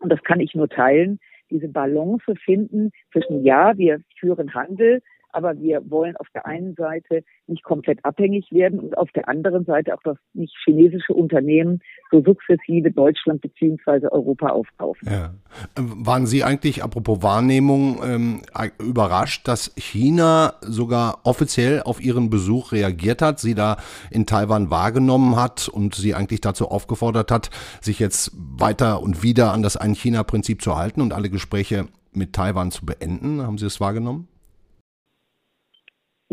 und 0.00 0.10
das 0.10 0.22
kann 0.24 0.40
ich 0.40 0.54
nur 0.54 0.68
teilen, 0.68 1.20
diese 1.50 1.68
Balance 1.68 2.34
finden 2.44 2.90
zwischen, 3.12 3.44
ja, 3.44 3.76
wir 3.76 4.00
führen 4.18 4.54
Handel, 4.54 5.02
aber 5.32 5.58
wir 5.60 5.82
wollen 5.90 6.16
auf 6.16 6.26
der 6.34 6.46
einen 6.46 6.74
Seite 6.74 7.22
nicht 7.46 7.62
komplett 7.62 8.04
abhängig 8.04 8.50
werden 8.50 8.80
und 8.80 8.96
auf 8.96 9.10
der 9.12 9.28
anderen 9.28 9.64
Seite 9.64 9.94
auch, 9.94 10.02
dass 10.02 10.16
nicht 10.34 10.54
chinesische 10.64 11.12
Unternehmen 11.12 11.80
so 12.10 12.22
sukzessive 12.22 12.90
Deutschland 12.90 13.40
beziehungsweise 13.40 14.12
Europa 14.12 14.48
aufkaufen. 14.48 15.08
Ja. 15.10 15.34
Waren 15.76 16.26
Sie 16.26 16.44
eigentlich, 16.44 16.82
apropos 16.82 17.22
Wahrnehmung, 17.22 18.00
ähm, 18.04 18.42
überrascht, 18.78 19.46
dass 19.48 19.74
China 19.76 20.54
sogar 20.60 21.20
offiziell 21.24 21.82
auf 21.82 22.02
Ihren 22.02 22.30
Besuch 22.30 22.72
reagiert 22.72 23.22
hat, 23.22 23.40
Sie 23.40 23.54
da 23.54 23.76
in 24.10 24.26
Taiwan 24.26 24.70
wahrgenommen 24.70 25.36
hat 25.36 25.68
und 25.68 25.94
Sie 25.94 26.14
eigentlich 26.14 26.40
dazu 26.40 26.68
aufgefordert 26.68 27.30
hat, 27.30 27.50
sich 27.80 27.98
jetzt 27.98 28.32
weiter 28.36 29.02
und 29.02 29.22
wieder 29.22 29.52
an 29.52 29.62
das 29.62 29.76
Ein-China-Prinzip 29.76 30.62
zu 30.62 30.76
halten 30.76 31.00
und 31.00 31.12
alle 31.12 31.30
Gespräche 31.30 31.86
mit 32.12 32.32
Taiwan 32.32 32.70
zu 32.70 32.84
beenden? 32.86 33.42
Haben 33.42 33.58
Sie 33.58 33.66
es 33.66 33.80
wahrgenommen? 33.80 34.28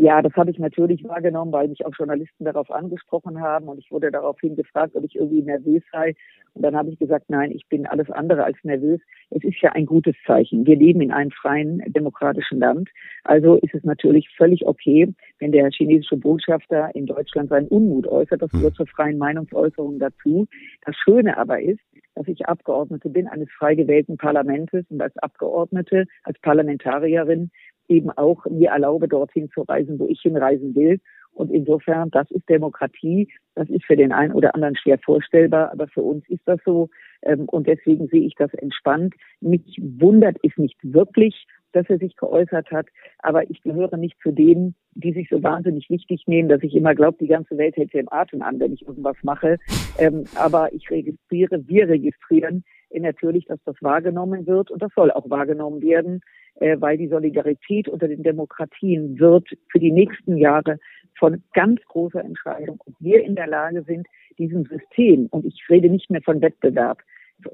Ja, 0.00 0.22
das 0.22 0.32
habe 0.34 0.52
ich 0.52 0.60
natürlich 0.60 1.02
wahrgenommen, 1.02 1.50
weil 1.50 1.66
mich 1.66 1.84
auch 1.84 1.92
Journalisten 1.92 2.44
darauf 2.44 2.70
angesprochen 2.70 3.40
haben 3.40 3.66
und 3.66 3.78
ich 3.78 3.90
wurde 3.90 4.12
daraufhin 4.12 4.54
gefragt, 4.54 4.94
ob 4.94 5.02
ich 5.02 5.16
irgendwie 5.16 5.42
nervös 5.42 5.82
sei. 5.90 6.14
Und 6.54 6.62
dann 6.62 6.76
habe 6.76 6.90
ich 6.90 7.00
gesagt, 7.00 7.24
nein, 7.28 7.50
ich 7.50 7.66
bin 7.68 7.84
alles 7.84 8.08
andere 8.08 8.44
als 8.44 8.56
nervös. 8.62 9.00
Es 9.30 9.42
ist 9.42 9.60
ja 9.60 9.72
ein 9.72 9.86
gutes 9.86 10.14
Zeichen. 10.24 10.64
Wir 10.64 10.76
leben 10.76 11.00
in 11.00 11.10
einem 11.10 11.32
freien, 11.32 11.82
demokratischen 11.88 12.60
Land. 12.60 12.88
Also 13.24 13.56
ist 13.56 13.74
es 13.74 13.82
natürlich 13.82 14.28
völlig 14.36 14.64
okay, 14.64 15.12
wenn 15.40 15.50
der 15.50 15.68
chinesische 15.70 16.16
Botschafter 16.16 16.94
in 16.94 17.06
Deutschland 17.06 17.48
seinen 17.48 17.66
Unmut 17.66 18.06
äußert. 18.06 18.40
Das 18.40 18.52
gehört 18.52 18.76
zur 18.76 18.86
freien 18.86 19.18
Meinungsäußerung 19.18 19.98
dazu. 19.98 20.46
Das 20.86 20.94
Schöne 20.94 21.36
aber 21.36 21.60
ist, 21.60 21.80
dass 22.14 22.28
ich 22.28 22.46
Abgeordnete 22.46 23.08
bin 23.08 23.26
eines 23.26 23.50
frei 23.50 23.74
gewählten 23.74 24.16
Parlaments 24.16 24.72
und 24.72 25.02
als 25.02 25.16
Abgeordnete, 25.18 26.04
als 26.22 26.38
Parlamentarierin 26.40 27.50
eben 27.88 28.10
auch 28.10 28.44
mir 28.46 28.70
erlaube, 28.70 29.08
dorthin 29.08 29.50
zu 29.50 29.62
reisen, 29.62 29.98
wo 29.98 30.06
ich 30.06 30.20
hinreisen 30.20 30.74
will. 30.74 31.00
Und 31.32 31.52
insofern, 31.52 32.10
das 32.10 32.30
ist 32.30 32.48
Demokratie. 32.48 33.28
Das 33.54 33.68
ist 33.70 33.84
für 33.84 33.96
den 33.96 34.12
einen 34.12 34.32
oder 34.32 34.54
anderen 34.54 34.76
schwer 34.76 34.98
vorstellbar, 34.98 35.70
aber 35.72 35.86
für 35.86 36.02
uns 36.02 36.28
ist 36.28 36.42
das 36.46 36.58
so. 36.64 36.90
Ähm, 37.22 37.48
und 37.48 37.66
deswegen 37.66 38.08
sehe 38.08 38.26
ich 38.26 38.34
das 38.34 38.52
entspannt. 38.54 39.14
Mich 39.40 39.78
wundert 39.80 40.36
es 40.42 40.56
nicht 40.56 40.76
wirklich, 40.82 41.46
dass 41.72 41.88
er 41.88 41.98
sich 41.98 42.16
geäußert 42.16 42.70
hat, 42.70 42.86
aber 43.18 43.48
ich 43.50 43.62
gehöre 43.62 43.96
nicht 43.96 44.16
zu 44.22 44.32
denen, 44.32 44.74
die 44.94 45.12
sich 45.12 45.28
so 45.28 45.42
wahnsinnig 45.42 45.90
wichtig 45.90 46.24
nehmen, 46.26 46.48
dass 46.48 46.62
ich 46.62 46.74
immer 46.74 46.94
glaube, 46.94 47.18
die 47.20 47.28
ganze 47.28 47.56
Welt 47.58 47.76
hält 47.76 47.94
im 47.94 48.10
Atem 48.10 48.42
an, 48.42 48.58
wenn 48.58 48.72
ich 48.72 48.86
irgendwas 48.86 49.16
mache. 49.22 49.58
Ähm, 49.98 50.24
aber 50.34 50.72
ich 50.72 50.90
registriere, 50.90 51.66
wir 51.68 51.88
registrieren 51.88 52.64
natürlich, 52.92 53.46
dass 53.46 53.58
das 53.64 53.76
wahrgenommen 53.80 54.46
wird 54.46 54.70
und 54.70 54.82
das 54.82 54.92
soll 54.94 55.10
auch 55.10 55.28
wahrgenommen 55.28 55.82
werden 55.82 56.22
äh, 56.60 56.80
weil 56.80 56.98
die 56.98 57.08
Solidarität 57.08 57.88
unter 57.88 58.08
den 58.08 58.22
Demokratien 58.22 59.18
wird 59.18 59.48
für 59.70 59.78
die 59.78 59.92
nächsten 59.92 60.36
Jahre 60.36 60.78
von 61.16 61.42
ganz 61.52 61.80
großer 61.86 62.24
Entscheidung, 62.24 62.80
ob 62.84 62.94
wir 63.00 63.22
in 63.22 63.36
der 63.36 63.46
Lage 63.46 63.82
sind, 63.82 64.06
diesem 64.38 64.64
System, 64.66 65.26
und 65.30 65.44
ich 65.46 65.64
rede 65.68 65.88
nicht 65.88 66.10
mehr 66.10 66.22
von 66.22 66.40
Wettbewerb, 66.40 67.02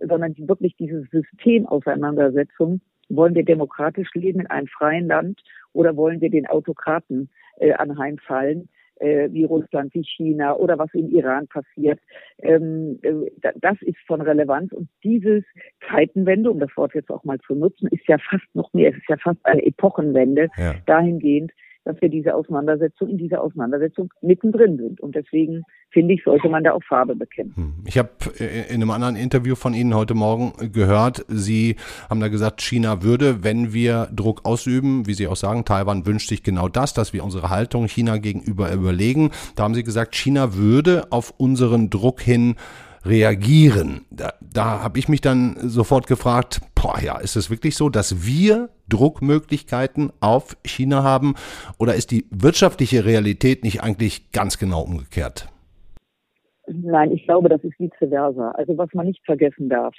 sondern 0.00 0.34
wirklich 0.38 0.74
diese 0.76 1.06
Systemauseinandersetzung, 1.12 2.80
wollen 3.10 3.34
wir 3.34 3.44
demokratisch 3.44 4.08
leben 4.14 4.40
in 4.40 4.46
einem 4.46 4.68
freien 4.68 5.06
Land 5.06 5.42
oder 5.74 5.96
wollen 5.96 6.22
wir 6.22 6.30
den 6.30 6.46
Autokraten 6.46 7.28
äh, 7.58 7.72
anheimfallen? 7.72 8.68
Äh, 9.04 9.32
wie 9.32 9.44
Russland, 9.44 9.94
wie 9.94 10.02
China 10.02 10.56
oder 10.56 10.78
was 10.78 10.92
im 10.94 11.10
Iran 11.10 11.46
passiert. 11.48 12.00
Ähm, 12.38 12.98
äh, 13.02 13.50
das 13.60 13.76
ist 13.82 13.98
von 14.06 14.20
Relevanz. 14.20 14.72
Und 14.72 14.88
dieses 15.02 15.44
Zeitenwende, 15.90 16.50
um 16.50 16.58
das 16.58 16.70
Wort 16.76 16.94
jetzt 16.94 17.10
auch 17.10 17.24
mal 17.24 17.38
zu 17.40 17.54
nutzen, 17.54 17.88
ist 17.88 18.06
ja 18.08 18.16
fast 18.18 18.46
noch 18.54 18.72
mehr, 18.72 18.90
es 18.90 18.96
ist 18.96 19.08
ja 19.08 19.16
fast 19.18 19.44
eine 19.44 19.64
Epochenwende 19.64 20.48
ja. 20.56 20.74
dahingehend, 20.86 21.52
dass 21.84 22.00
wir 22.00 22.08
diese 22.08 22.34
Auseinandersetzung, 22.34 23.08
in 23.08 23.18
dieser 23.18 23.42
Auseinandersetzung 23.42 24.12
mittendrin 24.22 24.76
sind. 24.78 25.00
Und 25.00 25.14
deswegen 25.14 25.62
finde 25.90 26.14
ich, 26.14 26.24
sollte 26.24 26.48
man 26.48 26.64
da 26.64 26.72
auch 26.72 26.82
Farbe 26.82 27.14
bekennen. 27.14 27.52
Hm. 27.54 27.74
Ich 27.86 27.98
habe 27.98 28.10
äh, 28.38 28.68
in 28.68 28.76
einem 28.76 28.90
anderen 28.90 29.16
Interview 29.16 29.54
von 29.54 29.74
Ihnen 29.74 29.94
heute 29.94 30.14
Morgen 30.14 30.72
gehört, 30.72 31.24
Sie 31.28 31.76
haben 32.08 32.20
da 32.20 32.28
gesagt, 32.28 32.62
China 32.62 33.02
würde, 33.02 33.44
wenn 33.44 33.72
wir 33.72 34.08
Druck 34.14 34.44
ausüben, 34.44 35.06
wie 35.06 35.14
Sie 35.14 35.28
auch 35.28 35.36
sagen, 35.36 35.64
Taiwan 35.64 36.06
wünscht 36.06 36.28
sich 36.28 36.42
genau 36.42 36.68
das, 36.68 36.94
dass 36.94 37.12
wir 37.12 37.22
unsere 37.22 37.50
Haltung 37.50 37.86
China 37.86 38.18
gegenüber 38.18 38.72
überlegen. 38.72 39.30
Da 39.56 39.64
haben 39.64 39.74
Sie 39.74 39.84
gesagt, 39.84 40.14
China 40.14 40.54
würde 40.54 41.06
auf 41.10 41.34
unseren 41.36 41.90
Druck 41.90 42.20
hin 42.20 42.56
reagieren. 43.04 44.06
Da, 44.10 44.34
da 44.40 44.82
habe 44.82 44.98
ich 44.98 45.08
mich 45.08 45.20
dann 45.20 45.56
sofort 45.58 46.06
gefragt, 46.06 46.60
boah, 46.74 46.98
ja, 47.00 47.18
ist 47.18 47.36
es 47.36 47.50
wirklich 47.50 47.76
so, 47.76 47.88
dass 47.88 48.26
wir 48.26 48.70
Druckmöglichkeiten 48.88 50.12
auf 50.20 50.56
China 50.64 51.02
haben 51.02 51.34
oder 51.78 51.94
ist 51.94 52.10
die 52.10 52.26
wirtschaftliche 52.30 53.04
Realität 53.04 53.64
nicht 53.64 53.82
eigentlich 53.82 54.32
ganz 54.32 54.58
genau 54.58 54.82
umgekehrt? 54.82 55.48
Nein, 56.66 57.12
ich 57.12 57.24
glaube, 57.24 57.48
das 57.48 57.62
ist 57.62 57.78
vice 57.78 57.92
versa. 57.98 58.52
Also 58.52 58.78
was 58.78 58.88
man 58.94 59.06
nicht 59.06 59.24
vergessen 59.24 59.68
darf, 59.68 59.94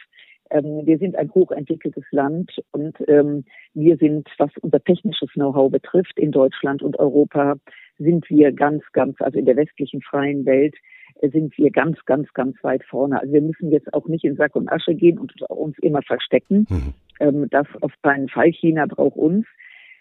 ähm, 0.50 0.82
wir 0.86 0.98
sind 0.98 1.16
ein 1.16 1.32
hochentwickeltes 1.34 2.06
Land 2.12 2.52
und 2.72 2.98
ähm, 3.08 3.46
wir 3.74 3.98
sind, 3.98 4.28
was 4.38 4.52
unser 4.62 4.84
technisches 4.84 5.30
Know-how 5.34 5.72
betrifft, 5.72 6.18
in 6.18 6.32
Deutschland 6.32 6.82
und 6.82 6.98
Europa, 7.00 7.56
sind 7.98 8.30
wir 8.30 8.52
ganz, 8.52 8.84
ganz, 8.94 9.20
also 9.22 9.40
in 9.40 9.46
der 9.46 9.56
westlichen 9.56 10.02
freien 10.02 10.46
Welt, 10.46 10.76
sind 11.22 11.58
wir 11.58 11.72
ganz, 11.72 11.98
ganz, 12.06 12.34
ganz 12.34 12.56
weit 12.64 12.84
vorne. 12.84 13.20
Also 13.20 13.34
wir 13.34 13.42
müssen 13.42 13.72
jetzt 13.72 13.94
auch 13.94 14.08
nicht 14.08 14.24
in 14.24 14.36
Sack 14.36 14.56
und 14.56 14.70
Asche 14.72 14.96
gehen 14.96 15.18
und 15.18 15.34
uns 15.50 15.78
immer 15.80 16.02
verstecken. 16.02 16.68
Mhm. 16.70 16.94
Ähm, 17.20 17.50
das 17.50 17.68
auf 17.82 17.94
keinen 18.04 18.30
Fall. 18.30 18.52
China 18.52 18.86
braucht 18.86 19.18
uns 19.18 19.46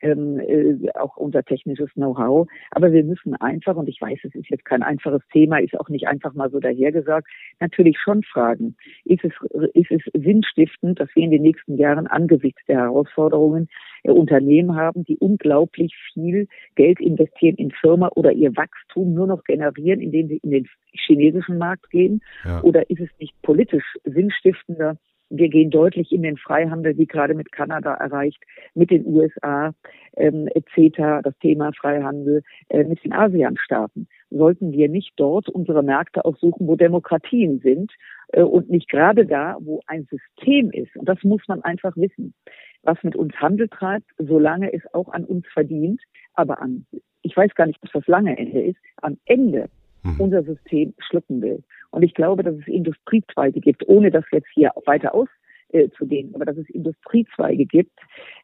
ähm, 0.04 0.38
äh, 0.38 0.90
auch 0.94 1.16
unser 1.16 1.42
technisches 1.42 1.90
Know-how. 1.94 2.46
Aber 2.70 2.92
wir 2.92 3.04
müssen 3.04 3.34
einfach, 3.36 3.76
und 3.76 3.88
ich 3.88 4.00
weiß, 4.00 4.18
es 4.22 4.34
ist 4.34 4.50
jetzt 4.50 4.64
kein 4.64 4.82
einfaches 4.82 5.22
Thema, 5.32 5.58
ist 5.58 5.78
auch 5.78 5.88
nicht 5.88 6.06
einfach 6.06 6.34
mal 6.34 6.50
so 6.50 6.60
dahergesagt, 6.60 7.26
natürlich 7.60 7.98
schon 7.98 8.22
fragen, 8.22 8.76
ist 9.04 9.24
es, 9.24 9.32
ist 9.72 9.90
es 9.90 10.02
sinnstiftend, 10.12 11.00
dass 11.00 11.08
wir 11.14 11.24
in 11.24 11.30
den 11.30 11.42
nächsten 11.42 11.76
Jahren 11.78 12.06
angesichts 12.06 12.60
der 12.66 12.78
Herausforderungen 12.78 13.68
äh, 14.02 14.10
Unternehmen 14.10 14.76
haben, 14.76 15.04
die 15.04 15.16
unglaublich 15.16 15.94
viel 16.12 16.46
Geld 16.74 17.00
investieren 17.00 17.56
in 17.56 17.70
Firma 17.70 18.10
oder 18.14 18.32
ihr 18.32 18.54
Wachstum 18.56 19.14
nur 19.14 19.26
noch 19.26 19.42
generieren, 19.44 20.00
indem 20.00 20.28
sie 20.28 20.40
in 20.42 20.50
den 20.50 20.68
chinesischen 20.92 21.58
Markt 21.58 21.90
gehen? 21.90 22.20
Ja. 22.44 22.62
Oder 22.62 22.90
ist 22.90 23.00
es 23.00 23.10
nicht 23.18 23.34
politisch 23.42 23.96
sinnstiftender, 24.04 24.98
wir 25.30 25.48
gehen 25.48 25.70
deutlich 25.70 26.12
in 26.12 26.22
den 26.22 26.36
Freihandel, 26.36 26.96
wie 26.96 27.06
gerade 27.06 27.34
mit 27.34 27.50
Kanada 27.52 27.94
erreicht, 27.94 28.42
mit 28.74 28.90
den 28.90 29.06
USA, 29.06 29.74
ähm, 30.16 30.48
CETA, 30.74 31.22
das 31.22 31.36
Thema 31.38 31.72
Freihandel, 31.72 32.42
äh, 32.68 32.84
mit 32.84 33.02
den 33.04 33.12
ASEAN-Staaten. 33.12 34.06
Sollten 34.30 34.72
wir 34.72 34.88
nicht 34.88 35.12
dort 35.16 35.48
unsere 35.48 35.82
Märkte 35.82 36.24
auch 36.24 36.36
suchen, 36.38 36.66
wo 36.66 36.76
Demokratien 36.76 37.60
sind 37.60 37.92
äh, 38.28 38.42
und 38.42 38.70
nicht 38.70 38.88
gerade 38.88 39.26
da, 39.26 39.56
wo 39.60 39.80
ein 39.86 40.06
System 40.10 40.70
ist. 40.70 40.94
Und 40.96 41.08
das 41.08 41.22
muss 41.22 41.42
man 41.48 41.62
einfach 41.62 41.96
wissen. 41.96 42.34
Was 42.82 43.02
mit 43.02 43.16
uns 43.16 43.34
Handel 43.36 43.68
treibt, 43.68 44.10
solange 44.18 44.72
es 44.72 44.82
auch 44.92 45.08
an 45.08 45.24
uns 45.24 45.46
verdient, 45.52 46.00
aber 46.34 46.60
an, 46.60 46.86
ich 47.22 47.36
weiß 47.36 47.54
gar 47.54 47.66
nicht, 47.66 47.82
was 47.82 47.90
das 47.92 48.06
lange 48.06 48.36
Ende 48.36 48.60
ist, 48.62 48.78
am 49.00 49.16
Ende 49.24 49.68
mhm. 50.04 50.20
unser 50.20 50.42
System 50.42 50.94
schlucken 50.98 51.42
will. 51.42 51.62
Und 51.94 52.02
ich 52.02 52.14
glaube, 52.14 52.42
dass 52.42 52.56
es 52.56 52.66
Industriezweige 52.66 53.60
gibt, 53.60 53.88
ohne 53.88 54.10
das 54.10 54.24
jetzt 54.32 54.48
hier 54.52 54.72
weiter 54.84 55.14
auszudehnen, 55.14 56.34
aber 56.34 56.44
dass 56.44 56.56
es 56.56 56.68
Industriezweige 56.68 57.66
gibt, 57.66 57.96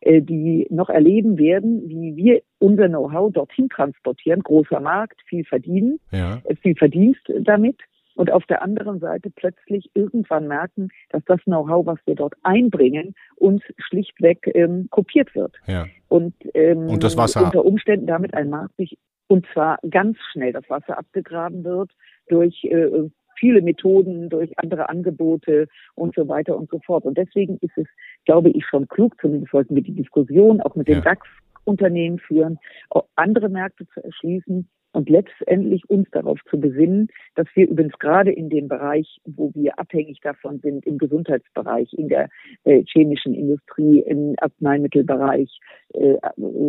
äh, 0.03 0.23
die 0.23 0.69
noch 0.71 0.89
erleben 0.89 1.37
werden, 1.37 1.89
wie 1.89 2.15
wir 2.15 2.43
unser 2.61 2.89
Know-how 2.89 3.33
dorthin 3.33 3.69
transportieren. 3.69 4.43
Großer 4.45 4.79
Markt, 4.79 5.21
viel 5.27 5.45
verdienen, 5.45 5.99
ja. 6.13 6.41
Äh, 6.45 6.55
viel 6.57 6.77
Verdienst 6.77 7.23
damit. 7.41 7.77
Und 8.15 8.31
auf 8.31 8.45
der 8.47 8.63
anderen 8.63 9.01
Seite 9.01 9.31
plötzlich 9.35 9.91
irgendwann 9.95 10.47
merken, 10.47 10.91
dass 11.09 11.25
das 11.25 11.41
Know-how, 11.45 11.87
was 11.87 11.99
wir 12.05 12.15
dort 12.15 12.35
einbringen, 12.43 13.15
uns 13.37 13.63
schlichtweg 13.79 14.49
ähm, 14.55 14.89
kopiert 14.91 15.35
wird. 15.35 15.57
Ja. 15.67 15.87
Und, 16.09 16.35
ähm, 16.55 16.89
und 16.89 17.03
das 17.03 17.17
Wasser 17.17 17.47
unter 17.47 17.65
Umständen 17.65 18.07
damit 18.07 18.35
ein 18.35 18.51
Markt 18.51 18.77
sich 18.77 18.97
und 19.27 19.47
zwar 19.53 19.79
ganz 19.89 20.19
schnell 20.33 20.53
das 20.53 20.69
Wasser 20.69 20.99
abgegraben 20.99 21.63
wird 21.63 21.93
durch 22.27 22.65
äh, 22.65 23.11
viele 23.41 23.63
Methoden, 23.63 24.29
durch 24.29 24.57
andere 24.59 24.89
Angebote 24.89 25.67
und 25.95 26.15
so 26.15 26.29
weiter 26.29 26.57
und 26.57 26.71
so 26.71 26.79
fort. 26.85 27.05
Und 27.05 27.19
deswegen 27.19 27.57
ist 27.63 27.77
es, 27.77 27.87
glaube 28.27 28.51
ich, 28.51 28.65
schon 28.67 28.87
klug, 28.87 29.17
zumindest 29.21 29.51
sollten 29.51 29.75
wir 29.75 29.83
die 29.83 29.95
Diskussion 29.95 30.61
auch 30.61 30.77
mit 30.77 30.87
den 30.87 30.97
ja. 30.97 31.01
DAX-Unternehmen 31.01 32.19
führen, 32.19 32.59
auch 32.91 33.07
andere 33.17 33.49
Märkte 33.49 33.87
zu 33.89 34.05
erschließen 34.05 34.69
und 34.93 35.09
letztendlich 35.09 35.89
uns 35.89 36.09
darauf 36.11 36.39
zu 36.49 36.59
besinnen, 36.59 37.09
dass 37.37 37.47
wir 37.55 37.69
übrigens 37.69 37.99
gerade 37.99 38.33
in 38.33 38.49
dem 38.51 38.69
Bereich, 38.69 39.21
wo 39.25 39.53
wir 39.55 39.79
abhängig 39.79 40.19
davon 40.21 40.59
sind, 40.61 40.85
im 40.85 40.99
Gesundheitsbereich, 40.99 41.93
in 41.93 42.09
der 42.09 42.29
äh, 42.65 42.83
chemischen 42.93 43.35
Industrie, 43.35 44.01
im 44.01 44.35
Arzneimittelbereich, 44.39 45.61
äh, 45.95 46.17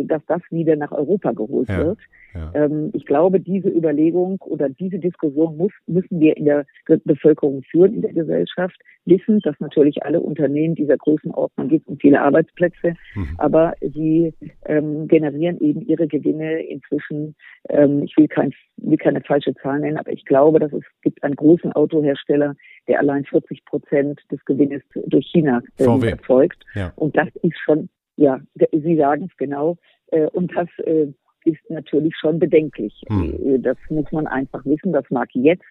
dass 0.04 0.22
das 0.26 0.42
wieder 0.50 0.76
nach 0.76 0.92
Europa 0.92 1.32
geholt 1.32 1.68
ja. 1.68 1.78
wird 1.78 1.98
Ja. 2.34 2.50
Ähm, 2.54 2.90
ich 2.94 3.04
glaube, 3.06 3.40
diese 3.40 3.68
Überlegung 3.68 4.40
oder 4.40 4.68
diese 4.68 4.98
Diskussion 4.98 5.56
muss, 5.56 5.72
müssen 5.86 6.20
wir 6.20 6.36
in 6.36 6.46
der 6.46 6.66
Bevölkerung 6.86 7.62
führen, 7.70 7.94
in 7.94 8.02
der 8.02 8.12
Gesellschaft, 8.12 8.76
wissen, 9.04 9.40
dass 9.40 9.58
natürlich 9.58 10.02
alle 10.04 10.20
Unternehmen 10.20 10.74
dieser 10.74 10.96
Größenordnung 10.96 11.68
gibt 11.68 11.88
und 11.88 12.00
viele 12.00 12.20
Arbeitsplätze, 12.20 12.94
mhm. 13.14 13.34
aber 13.38 13.74
sie 13.80 14.34
ähm, 14.66 15.08
generieren 15.08 15.60
eben 15.60 15.82
ihre 15.82 16.06
Gewinne 16.06 16.62
inzwischen. 16.62 17.34
Ähm, 17.68 18.02
ich 18.04 18.16
will, 18.16 18.28
kein, 18.28 18.52
will 18.76 18.98
keine 18.98 19.20
falsche 19.20 19.54
Zahl 19.56 19.80
nennen, 19.80 19.96
aber 19.96 20.12
ich 20.12 20.24
glaube, 20.24 20.60
dass 20.60 20.72
es 20.72 20.84
gibt 21.02 21.22
einen 21.22 21.36
großen 21.36 21.72
Autohersteller, 21.72 22.54
der 22.88 23.00
allein 23.00 23.24
40 23.24 23.64
Prozent 23.64 24.20
des 24.30 24.44
Gewinnes 24.44 24.82
durch 25.06 25.26
China 25.26 25.62
äh, 25.78 26.08
erzeugt. 26.08 26.64
Ja. 26.74 26.92
Und 26.96 27.16
das 27.16 27.28
ist 27.42 27.58
schon, 27.58 27.88
ja, 28.16 28.40
Sie 28.72 28.96
sagen 28.96 29.28
es 29.30 29.36
genau, 29.36 29.76
äh, 30.08 30.26
und 30.26 30.54
das 30.56 30.68
äh, 30.86 31.08
ist 31.44 31.68
natürlich 31.68 32.14
schon 32.16 32.38
bedenklich. 32.38 33.02
Hm. 33.08 33.54
Äh, 33.54 33.58
das 33.58 33.76
muss 33.90 34.10
man 34.12 34.26
einfach 34.26 34.64
wissen. 34.64 34.92
Das 34.92 35.04
mag 35.10 35.28
jetzt 35.34 35.64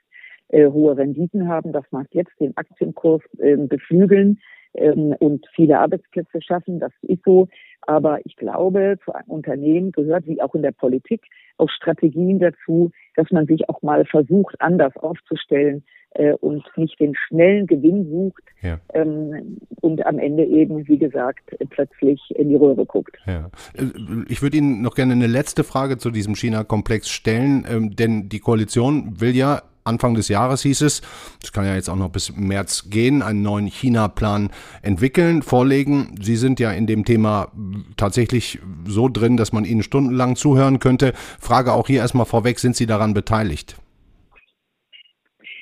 äh, 0.50 0.68
hohe 0.68 0.98
Renditen 0.98 1.48
haben, 1.48 1.72
das 1.72 1.86
mag 1.92 2.08
jetzt 2.12 2.38
den 2.40 2.56
Aktienkurs 2.58 3.22
äh, 3.40 3.56
beflügeln 3.56 4.40
ähm, 4.74 5.16
und 5.20 5.46
viele 5.56 5.80
Arbeitsplätze 5.80 6.42
schaffen. 6.42 6.80
Das 6.80 6.92
ist 7.04 7.24
so. 7.24 7.48
Aber 7.88 8.20
ich 8.26 8.36
glaube, 8.36 8.98
zu 9.04 9.14
einem 9.14 9.30
Unternehmen 9.30 9.92
gehört, 9.92 10.28
wie 10.28 10.42
auch 10.42 10.54
in 10.54 10.62
der 10.62 10.72
Politik, 10.72 11.24
auch 11.58 11.70
Strategien 11.70 12.40
dazu, 12.40 12.92
dass 13.16 13.32
man 13.32 13.48
sich 13.48 13.68
auch 13.70 13.82
mal 13.82 14.06
versucht, 14.06 14.56
anders 14.60 14.96
aufzustellen 14.98 15.84
äh, 16.12 16.34
und 16.34 16.64
nicht 16.76 17.00
den 17.00 17.16
schnellen 17.16 17.68
Gewinn 17.68 18.10
sucht 18.10 18.44
ja. 18.62 18.80
ähm, 18.94 19.58
und 19.82 20.06
am 20.06 20.20
Ende 20.20 20.46
eben, 20.46 20.88
wie 20.88 20.98
gesagt, 20.98 21.56
plötzlich 21.70 22.22
in 22.36 22.50
die 22.50 22.56
Röhre 22.56 22.86
guckt. 22.86 23.18
Ja. 23.26 23.50
Äh, 23.74 23.86
ich 24.28 24.42
würde 24.42 24.58
Ihnen 24.58 24.82
noch 24.82 24.96
gerne 24.96 25.14
eine 25.14 25.28
letzte 25.28 25.64
Frage 25.64 25.98
zu 25.98 26.12
diesem 26.12 26.36
China-Komplex 26.36 27.10
stellen, 27.10 27.66
ähm, 27.70 27.96
denn 27.96 28.30
die 28.30 28.40
Koalition 28.40 29.20
will 29.22 29.36
ja 29.36 29.62
Anfang 29.84 30.14
des 30.14 30.28
Jahres 30.28 30.62
hieß 30.62 30.82
es, 30.82 31.02
das 31.42 31.52
kann 31.52 31.66
ja 31.66 31.74
jetzt 31.74 31.90
auch 31.90 31.96
noch 31.96 32.10
bis 32.10 32.36
März 32.36 32.90
gehen, 32.90 33.24
einen 33.24 33.42
neuen 33.42 33.66
China-Plan 33.66 34.52
entwickeln, 34.84 35.42
vorlegen. 35.42 36.16
Sie 36.22 36.36
sind 36.36 36.60
ja 36.60 36.72
in 36.72 36.86
dem 36.86 37.04
Thema 37.04 37.52
tatsächlich 37.98 38.60
so 38.86 39.10
drin, 39.10 39.38
dass 39.38 39.54
man 39.54 39.66
Ihnen 39.66 39.82
stundenlang 39.82 40.36
zuhören 40.36 40.78
könnte. 40.78 41.14
Frage 41.40 41.74
auch 41.74 41.88
hier 41.88 42.02
erstmal 42.02 42.28
vorweg, 42.28 42.60
sind 42.60 42.76
Sie 42.76 42.86
daran 42.86 43.16
beteiligt? 43.16 43.81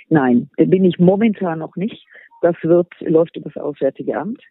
Nein, 0.10 0.50
bin 0.58 0.86
ich 0.86 1.00
momentan 1.00 1.60
noch 1.60 1.76
nicht. 1.76 2.06
Das 2.42 2.56
wird, 2.64 2.88
läuft 3.02 3.36
über 3.36 3.50
das 3.50 3.62
Auswärtige 3.62 4.18
Amt 4.18 4.42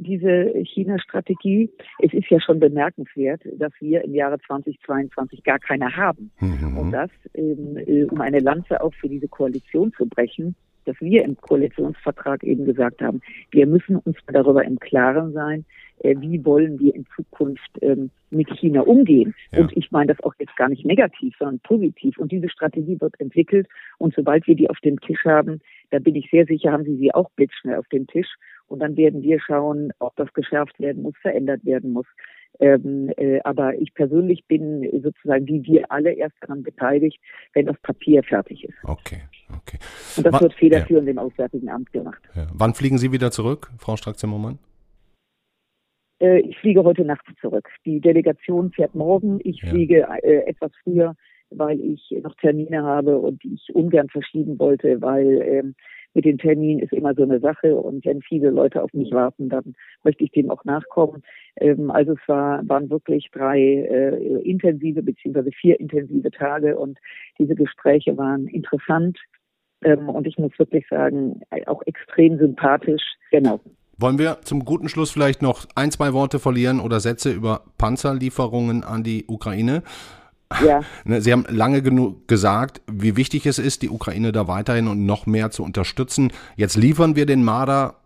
diese 0.00 0.52
China-Strategie. 0.64 1.70
Es 1.98 2.12
ist 2.12 2.28
ja 2.30 2.40
schon 2.40 2.58
bemerkenswert, 2.58 3.42
dass 3.58 3.72
wir 3.80 4.02
im 4.02 4.14
Jahre 4.14 4.38
2022 4.46 5.42
gar 5.44 5.58
keine 5.58 5.94
haben. 5.94 6.30
Mhm. 6.40 6.78
Und 6.78 6.92
das, 6.92 7.10
ähm, 7.34 7.76
äh, 7.76 8.04
um 8.04 8.20
eine 8.20 8.40
Lanze 8.40 8.82
auch 8.82 8.94
für 8.94 9.08
diese 9.08 9.28
Koalition 9.28 9.92
zu 9.92 10.06
brechen, 10.06 10.56
dass 10.86 10.96
wir 11.00 11.24
im 11.24 11.36
Koalitionsvertrag 11.36 12.42
eben 12.42 12.64
gesagt 12.64 13.02
haben, 13.02 13.20
wir 13.50 13.66
müssen 13.66 13.96
uns 13.96 14.16
darüber 14.32 14.64
im 14.64 14.78
Klaren 14.78 15.32
sein, 15.32 15.64
wie 16.02 16.44
wollen 16.44 16.78
wir 16.78 16.94
in 16.94 17.06
Zukunft 17.14 17.70
ähm, 17.82 18.10
mit 18.30 18.48
China 18.58 18.82
umgehen. 18.82 19.34
Ja. 19.52 19.60
Und 19.60 19.76
ich 19.76 19.90
meine 19.90 20.14
das 20.14 20.24
auch 20.24 20.34
jetzt 20.38 20.56
gar 20.56 20.68
nicht 20.68 20.84
negativ, 20.84 21.34
sondern 21.38 21.60
positiv. 21.60 22.18
Und 22.18 22.32
diese 22.32 22.48
Strategie 22.48 23.00
wird 23.00 23.18
entwickelt. 23.20 23.66
Und 23.98 24.14
sobald 24.14 24.46
wir 24.46 24.54
die 24.54 24.70
auf 24.70 24.78
dem 24.80 25.00
Tisch 25.00 25.24
haben, 25.24 25.60
da 25.90 25.98
bin 25.98 26.14
ich 26.14 26.28
sehr 26.30 26.46
sicher, 26.46 26.72
haben 26.72 26.84
Sie 26.84 26.96
sie 26.96 27.12
auch 27.12 27.30
blitzschnell 27.32 27.76
auf 27.76 27.88
dem 27.88 28.06
Tisch. 28.06 28.28
Und 28.68 28.78
dann 28.78 28.96
werden 28.96 29.22
wir 29.22 29.40
schauen, 29.40 29.92
ob 29.98 30.14
das 30.16 30.32
geschärft 30.32 30.78
werden 30.78 31.02
muss, 31.02 31.14
verändert 31.20 31.64
werden 31.64 31.92
muss. 31.92 32.06
Ähm, 32.60 33.12
äh, 33.16 33.40
aber 33.42 33.74
ich 33.80 33.94
persönlich 33.94 34.44
bin 34.46 34.88
sozusagen 35.02 35.46
wie 35.46 35.64
wir 35.64 35.90
alle 35.90 36.12
erst 36.12 36.36
daran 36.40 36.62
beteiligt, 36.62 37.18
wenn 37.52 37.66
das 37.66 37.76
Papier 37.80 38.22
fertig 38.22 38.64
ist. 38.64 38.74
Okay, 38.84 39.22
okay. 39.56 39.78
Und 40.16 40.26
das 40.26 40.32
Wann, 40.34 40.42
wird 40.42 40.54
federführend 40.54 41.06
ja. 41.06 41.12
im 41.12 41.18
Auswärtigen 41.18 41.68
Amt 41.68 41.92
gemacht. 41.92 42.20
Ja. 42.34 42.46
Wann 42.52 42.74
fliegen 42.74 42.98
Sie 42.98 43.12
wieder 43.12 43.30
zurück, 43.30 43.70
Frau 43.78 43.96
Strack-Zimmermann? 43.96 44.58
Äh, 46.20 46.40
ich 46.40 46.58
fliege 46.58 46.84
heute 46.84 47.04
Nacht 47.04 47.26
zurück. 47.40 47.68
Die 47.84 48.00
Delegation 48.00 48.70
fährt 48.72 48.94
morgen. 48.94 49.40
Ich 49.42 49.62
ja. 49.62 49.70
fliege 49.70 50.06
äh, 50.22 50.46
etwas 50.46 50.70
früher, 50.84 51.14
weil 51.50 51.80
ich 51.80 52.14
noch 52.22 52.34
Termine 52.36 52.82
habe 52.82 53.18
und 53.18 53.44
ich 53.44 53.74
ungern 53.74 54.08
verschieben 54.08 54.58
wollte, 54.58 55.00
weil 55.00 55.42
ähm, 55.42 55.74
mit 56.12 56.24
den 56.24 56.38
Terminen 56.38 56.80
ist 56.80 56.92
immer 56.92 57.14
so 57.14 57.22
eine 57.22 57.38
Sache 57.38 57.76
und 57.76 58.04
wenn 58.04 58.20
viele 58.20 58.50
Leute 58.50 58.82
auf 58.82 58.92
mich 58.92 59.12
warten, 59.12 59.48
dann 59.48 59.74
möchte 60.02 60.24
ich 60.24 60.32
dem 60.32 60.50
auch 60.50 60.64
nachkommen. 60.64 61.22
Ähm, 61.56 61.90
also 61.90 62.12
es 62.12 62.28
war, 62.28 62.68
waren 62.68 62.90
wirklich 62.90 63.28
drei 63.32 63.60
äh, 63.60 64.42
intensive 64.42 65.02
beziehungsweise 65.02 65.50
vier 65.52 65.78
intensive 65.78 66.30
Tage 66.30 66.76
und 66.78 66.98
diese 67.38 67.54
Gespräche 67.54 68.16
waren 68.16 68.48
interessant 68.48 69.18
ähm, 69.82 70.08
und 70.08 70.26
ich 70.26 70.36
muss 70.36 70.58
wirklich 70.58 70.86
sagen, 70.88 71.40
auch 71.66 71.82
extrem 71.86 72.38
sympathisch. 72.38 73.02
Genau. 73.30 73.60
Wollen 74.00 74.18
wir 74.18 74.38
zum 74.44 74.64
guten 74.64 74.88
Schluss 74.88 75.10
vielleicht 75.10 75.42
noch 75.42 75.66
ein, 75.74 75.90
zwei 75.90 76.14
Worte 76.14 76.38
verlieren 76.38 76.80
oder 76.80 77.00
Sätze 77.00 77.30
über 77.30 77.64
Panzerlieferungen 77.76 78.82
an 78.82 79.04
die 79.04 79.26
Ukraine? 79.26 79.82
Ja. 80.64 80.80
Ne, 81.04 81.20
Sie 81.20 81.32
haben 81.32 81.44
lange 81.48 81.82
genug 81.82 82.26
gesagt, 82.26 82.80
wie 82.90 83.16
wichtig 83.16 83.46
es 83.46 83.58
ist, 83.58 83.82
die 83.82 83.90
Ukraine 83.90 84.32
da 84.32 84.48
weiterhin 84.48 84.88
und 84.88 85.04
noch 85.04 85.26
mehr 85.26 85.50
zu 85.50 85.62
unterstützen. 85.62 86.32
Jetzt 86.56 86.76
liefern 86.76 87.14
wir 87.14 87.26
den 87.26 87.44
Marder 87.44 87.96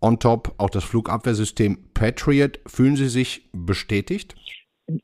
on 0.00 0.18
top 0.18 0.54
auch 0.56 0.70
das 0.70 0.84
Flugabwehrsystem 0.84 1.78
Patriot. 1.94 2.58
Fühlen 2.66 2.96
Sie 2.96 3.08
sich 3.08 3.48
bestätigt? 3.52 4.34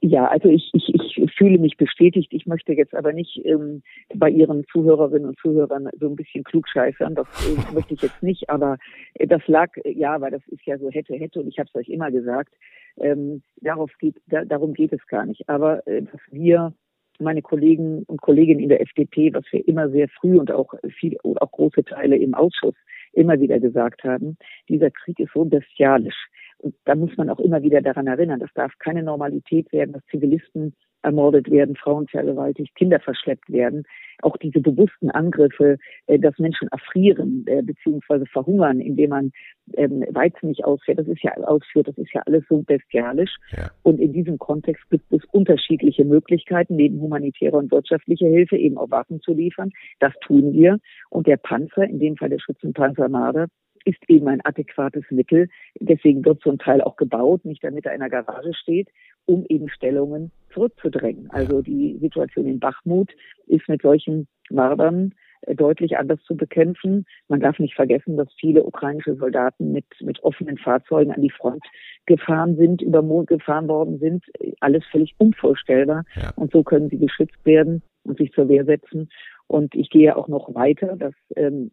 Ja, 0.00 0.26
also 0.26 0.48
ich, 0.48 0.70
ich, 0.72 0.94
ich 0.94 0.97
fühle 1.38 1.58
mich 1.58 1.76
bestätigt. 1.76 2.32
Ich 2.32 2.46
möchte 2.46 2.72
jetzt 2.72 2.94
aber 2.94 3.12
nicht 3.12 3.40
ähm, 3.44 3.82
bei 4.14 4.28
Ihren 4.28 4.64
Zuhörerinnen 4.70 5.28
und 5.28 5.38
Zuhörern 5.38 5.88
so 5.98 6.08
ein 6.08 6.16
bisschen 6.16 6.44
klugscheißern. 6.44 7.14
Das 7.14 7.28
äh, 7.46 7.72
möchte 7.74 7.94
ich 7.94 8.02
jetzt 8.02 8.22
nicht. 8.22 8.50
Aber 8.50 8.76
äh, 9.14 9.26
das 9.26 9.46
lag, 9.46 9.70
ja, 9.84 10.20
weil 10.20 10.32
das 10.32 10.46
ist 10.48 10.66
ja 10.66 10.76
so 10.78 10.90
hätte, 10.90 11.14
hätte. 11.14 11.40
Und 11.40 11.48
ich 11.48 11.58
habe 11.58 11.68
es 11.72 11.74
euch 11.74 11.88
immer 11.88 12.10
gesagt. 12.10 12.52
Ähm, 12.98 13.42
darauf 13.62 13.90
geht, 13.98 14.16
da, 14.26 14.44
darum 14.44 14.74
geht 14.74 14.92
es 14.92 15.06
gar 15.06 15.24
nicht. 15.24 15.48
Aber 15.48 15.86
äh, 15.86 16.02
dass 16.02 16.20
wir 16.30 16.74
meine 17.20 17.42
Kollegen 17.42 18.04
und 18.04 18.20
Kolleginnen 18.20 18.60
in 18.60 18.68
der 18.68 18.80
FDP, 18.80 19.32
was 19.32 19.44
wir 19.50 19.66
immer 19.66 19.88
sehr 19.90 20.08
früh 20.08 20.38
und 20.38 20.52
auch 20.52 20.74
viel, 20.98 21.16
auch 21.22 21.50
große 21.50 21.84
Teile 21.84 22.16
im 22.16 22.34
Ausschuss 22.34 22.74
immer 23.12 23.40
wieder 23.40 23.58
gesagt 23.58 24.04
haben, 24.04 24.36
dieser 24.68 24.90
Krieg 24.90 25.18
ist 25.18 25.32
so 25.32 25.44
bestialisch. 25.44 26.28
Und 26.58 26.74
da 26.84 26.94
muss 26.94 27.16
man 27.16 27.30
auch 27.30 27.38
immer 27.38 27.62
wieder 27.62 27.80
daran 27.80 28.06
erinnern, 28.06 28.40
das 28.40 28.52
darf 28.54 28.72
keine 28.78 29.02
Normalität 29.02 29.72
werden, 29.72 29.92
dass 29.92 30.04
Zivilisten 30.06 30.74
ermordet 31.02 31.50
werden, 31.50 31.76
Frauen 31.76 32.06
vergewaltigt, 32.08 32.74
Kinder 32.74 33.00
verschleppt 33.00 33.50
werden. 33.50 33.84
Auch 34.22 34.36
diese 34.36 34.60
bewussten 34.60 35.10
Angriffe, 35.10 35.78
äh, 36.06 36.18
dass 36.18 36.38
Menschen 36.38 36.68
erfrieren 36.68 37.44
äh, 37.46 37.62
bzw. 37.62 38.26
verhungern, 38.26 38.80
indem 38.80 39.10
man 39.10 39.32
ähm, 39.74 40.04
Weizen 40.10 40.48
nicht 40.48 40.64
ausführt, 40.64 40.98
das 40.98 41.06
ist 41.06 41.22
ja 41.22 41.32
ausführt, 41.36 41.88
das 41.88 41.98
ist 41.98 42.12
ja 42.12 42.22
alles 42.26 42.44
so 42.48 42.62
bestialisch. 42.62 43.36
Ja. 43.56 43.70
Und 43.82 44.00
in 44.00 44.12
diesem 44.12 44.38
Kontext 44.38 44.88
gibt 44.90 45.12
es 45.12 45.24
unterschiedliche 45.30 46.04
Möglichkeiten, 46.04 46.76
neben 46.76 47.00
humanitärer 47.00 47.58
und 47.58 47.70
wirtschaftlicher 47.70 48.28
Hilfe 48.28 48.56
eben 48.56 48.76
auch 48.76 48.90
Waffen 48.90 49.20
zu 49.20 49.32
liefern. 49.32 49.70
Das 50.00 50.12
tun 50.26 50.52
wir. 50.52 50.78
Und 51.10 51.26
der 51.26 51.36
Panzer, 51.36 51.84
in 51.84 52.00
dem 52.00 52.16
Fall 52.16 52.30
der 52.30 52.40
Schützenpanzer 52.40 53.08
Marder, 53.08 53.46
ist 53.84 53.98
eben 54.08 54.28
ein 54.28 54.40
adäquates 54.44 55.04
Mittel. 55.10 55.48
Deswegen 55.78 56.24
wird 56.24 56.42
so 56.42 56.50
ein 56.50 56.58
Teil 56.58 56.80
auch 56.80 56.96
gebaut, 56.96 57.44
nicht 57.44 57.62
damit 57.64 57.86
er 57.86 57.94
in 57.94 58.00
der 58.00 58.10
Garage 58.10 58.54
steht, 58.54 58.88
um 59.26 59.44
eben 59.48 59.68
Stellungen 59.68 60.30
zurückzudrängen. 60.52 61.30
Also 61.30 61.62
die 61.62 61.98
Situation 62.00 62.46
in 62.46 62.60
Bachmut 62.60 63.10
ist 63.46 63.68
mit 63.68 63.82
solchen 63.82 64.26
Mardern 64.50 65.14
äh, 65.42 65.54
deutlich 65.54 65.96
anders 65.98 66.20
zu 66.24 66.36
bekämpfen. 66.36 67.04
Man 67.28 67.40
darf 67.40 67.58
nicht 67.58 67.74
vergessen, 67.74 68.16
dass 68.16 68.28
viele 68.38 68.64
ukrainische 68.64 69.14
Soldaten 69.16 69.72
mit, 69.72 69.86
mit 70.00 70.22
offenen 70.22 70.58
Fahrzeugen 70.58 71.12
an 71.12 71.22
die 71.22 71.30
Front 71.30 71.64
gefahren 72.06 72.56
sind, 72.56 72.82
über 72.82 73.02
Mond 73.02 73.28
gefahren 73.28 73.68
worden 73.68 73.98
sind. 73.98 74.24
Alles 74.60 74.84
völlig 74.90 75.14
unvorstellbar. 75.18 76.04
Ja. 76.16 76.32
Und 76.36 76.52
so 76.52 76.62
können 76.62 76.88
sie 76.88 76.98
geschützt 76.98 77.44
werden 77.44 77.82
und 78.04 78.18
sich 78.18 78.32
zur 78.32 78.48
Wehr 78.48 78.64
setzen. 78.64 79.10
Und 79.46 79.74
ich 79.74 79.90
gehe 79.90 80.16
auch 80.16 80.28
noch 80.28 80.54
weiter, 80.54 80.96
dass 80.96 81.14
ähm, 81.36 81.70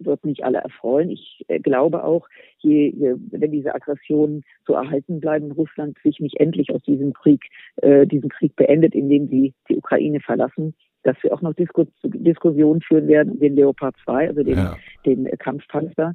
wird 0.00 0.24
nicht 0.24 0.44
alle 0.44 0.58
erfreuen. 0.58 1.10
Ich 1.10 1.44
äh, 1.48 1.60
glaube 1.60 2.04
auch, 2.04 2.28
je, 2.58 2.88
je, 2.90 3.14
wenn 3.30 3.52
diese 3.52 3.74
Aggressionen 3.74 4.44
so 4.66 4.74
erhalten 4.74 5.20
bleiben, 5.20 5.52
Russland 5.52 5.98
sich 6.02 6.20
nicht 6.20 6.38
endlich 6.40 6.70
aus 6.70 6.82
diesem 6.82 7.12
Krieg, 7.12 7.44
äh, 7.76 8.06
diesen 8.06 8.28
Krieg 8.28 8.56
beendet, 8.56 8.94
indem 8.94 9.28
sie 9.28 9.54
die 9.68 9.76
Ukraine 9.76 10.20
verlassen, 10.20 10.74
dass 11.02 11.16
wir 11.22 11.32
auch 11.34 11.42
noch 11.42 11.54
Disku 11.54 11.84
Diskussionen 12.02 12.80
führen 12.80 13.08
werden 13.08 13.32
um 13.32 13.40
den 13.40 13.56
Leopard 13.56 13.94
2, 14.04 14.28
also 14.28 14.42
den, 14.42 14.56
ja. 14.56 14.76
den 15.06 15.26
Kampfpanzer. 15.38 16.14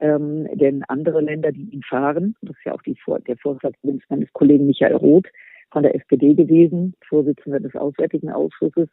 Ähm, 0.00 0.46
denn 0.54 0.84
andere 0.84 1.20
Länder, 1.20 1.50
die 1.50 1.70
ihn 1.70 1.82
fahren, 1.82 2.36
das 2.42 2.56
ist 2.56 2.64
ja 2.64 2.74
auch 2.74 2.82
die, 2.82 2.96
der 3.26 3.36
Vorschlag 3.38 3.72
meines 3.82 4.32
Kollegen 4.32 4.66
Michael 4.66 4.94
Roth 4.94 5.26
von 5.70 5.82
der 5.82 5.94
SPD 5.94 6.34
gewesen, 6.34 6.94
Vorsitzender 7.08 7.60
des 7.60 7.74
Auswärtigen 7.74 8.30
Ausschusses, 8.30 8.88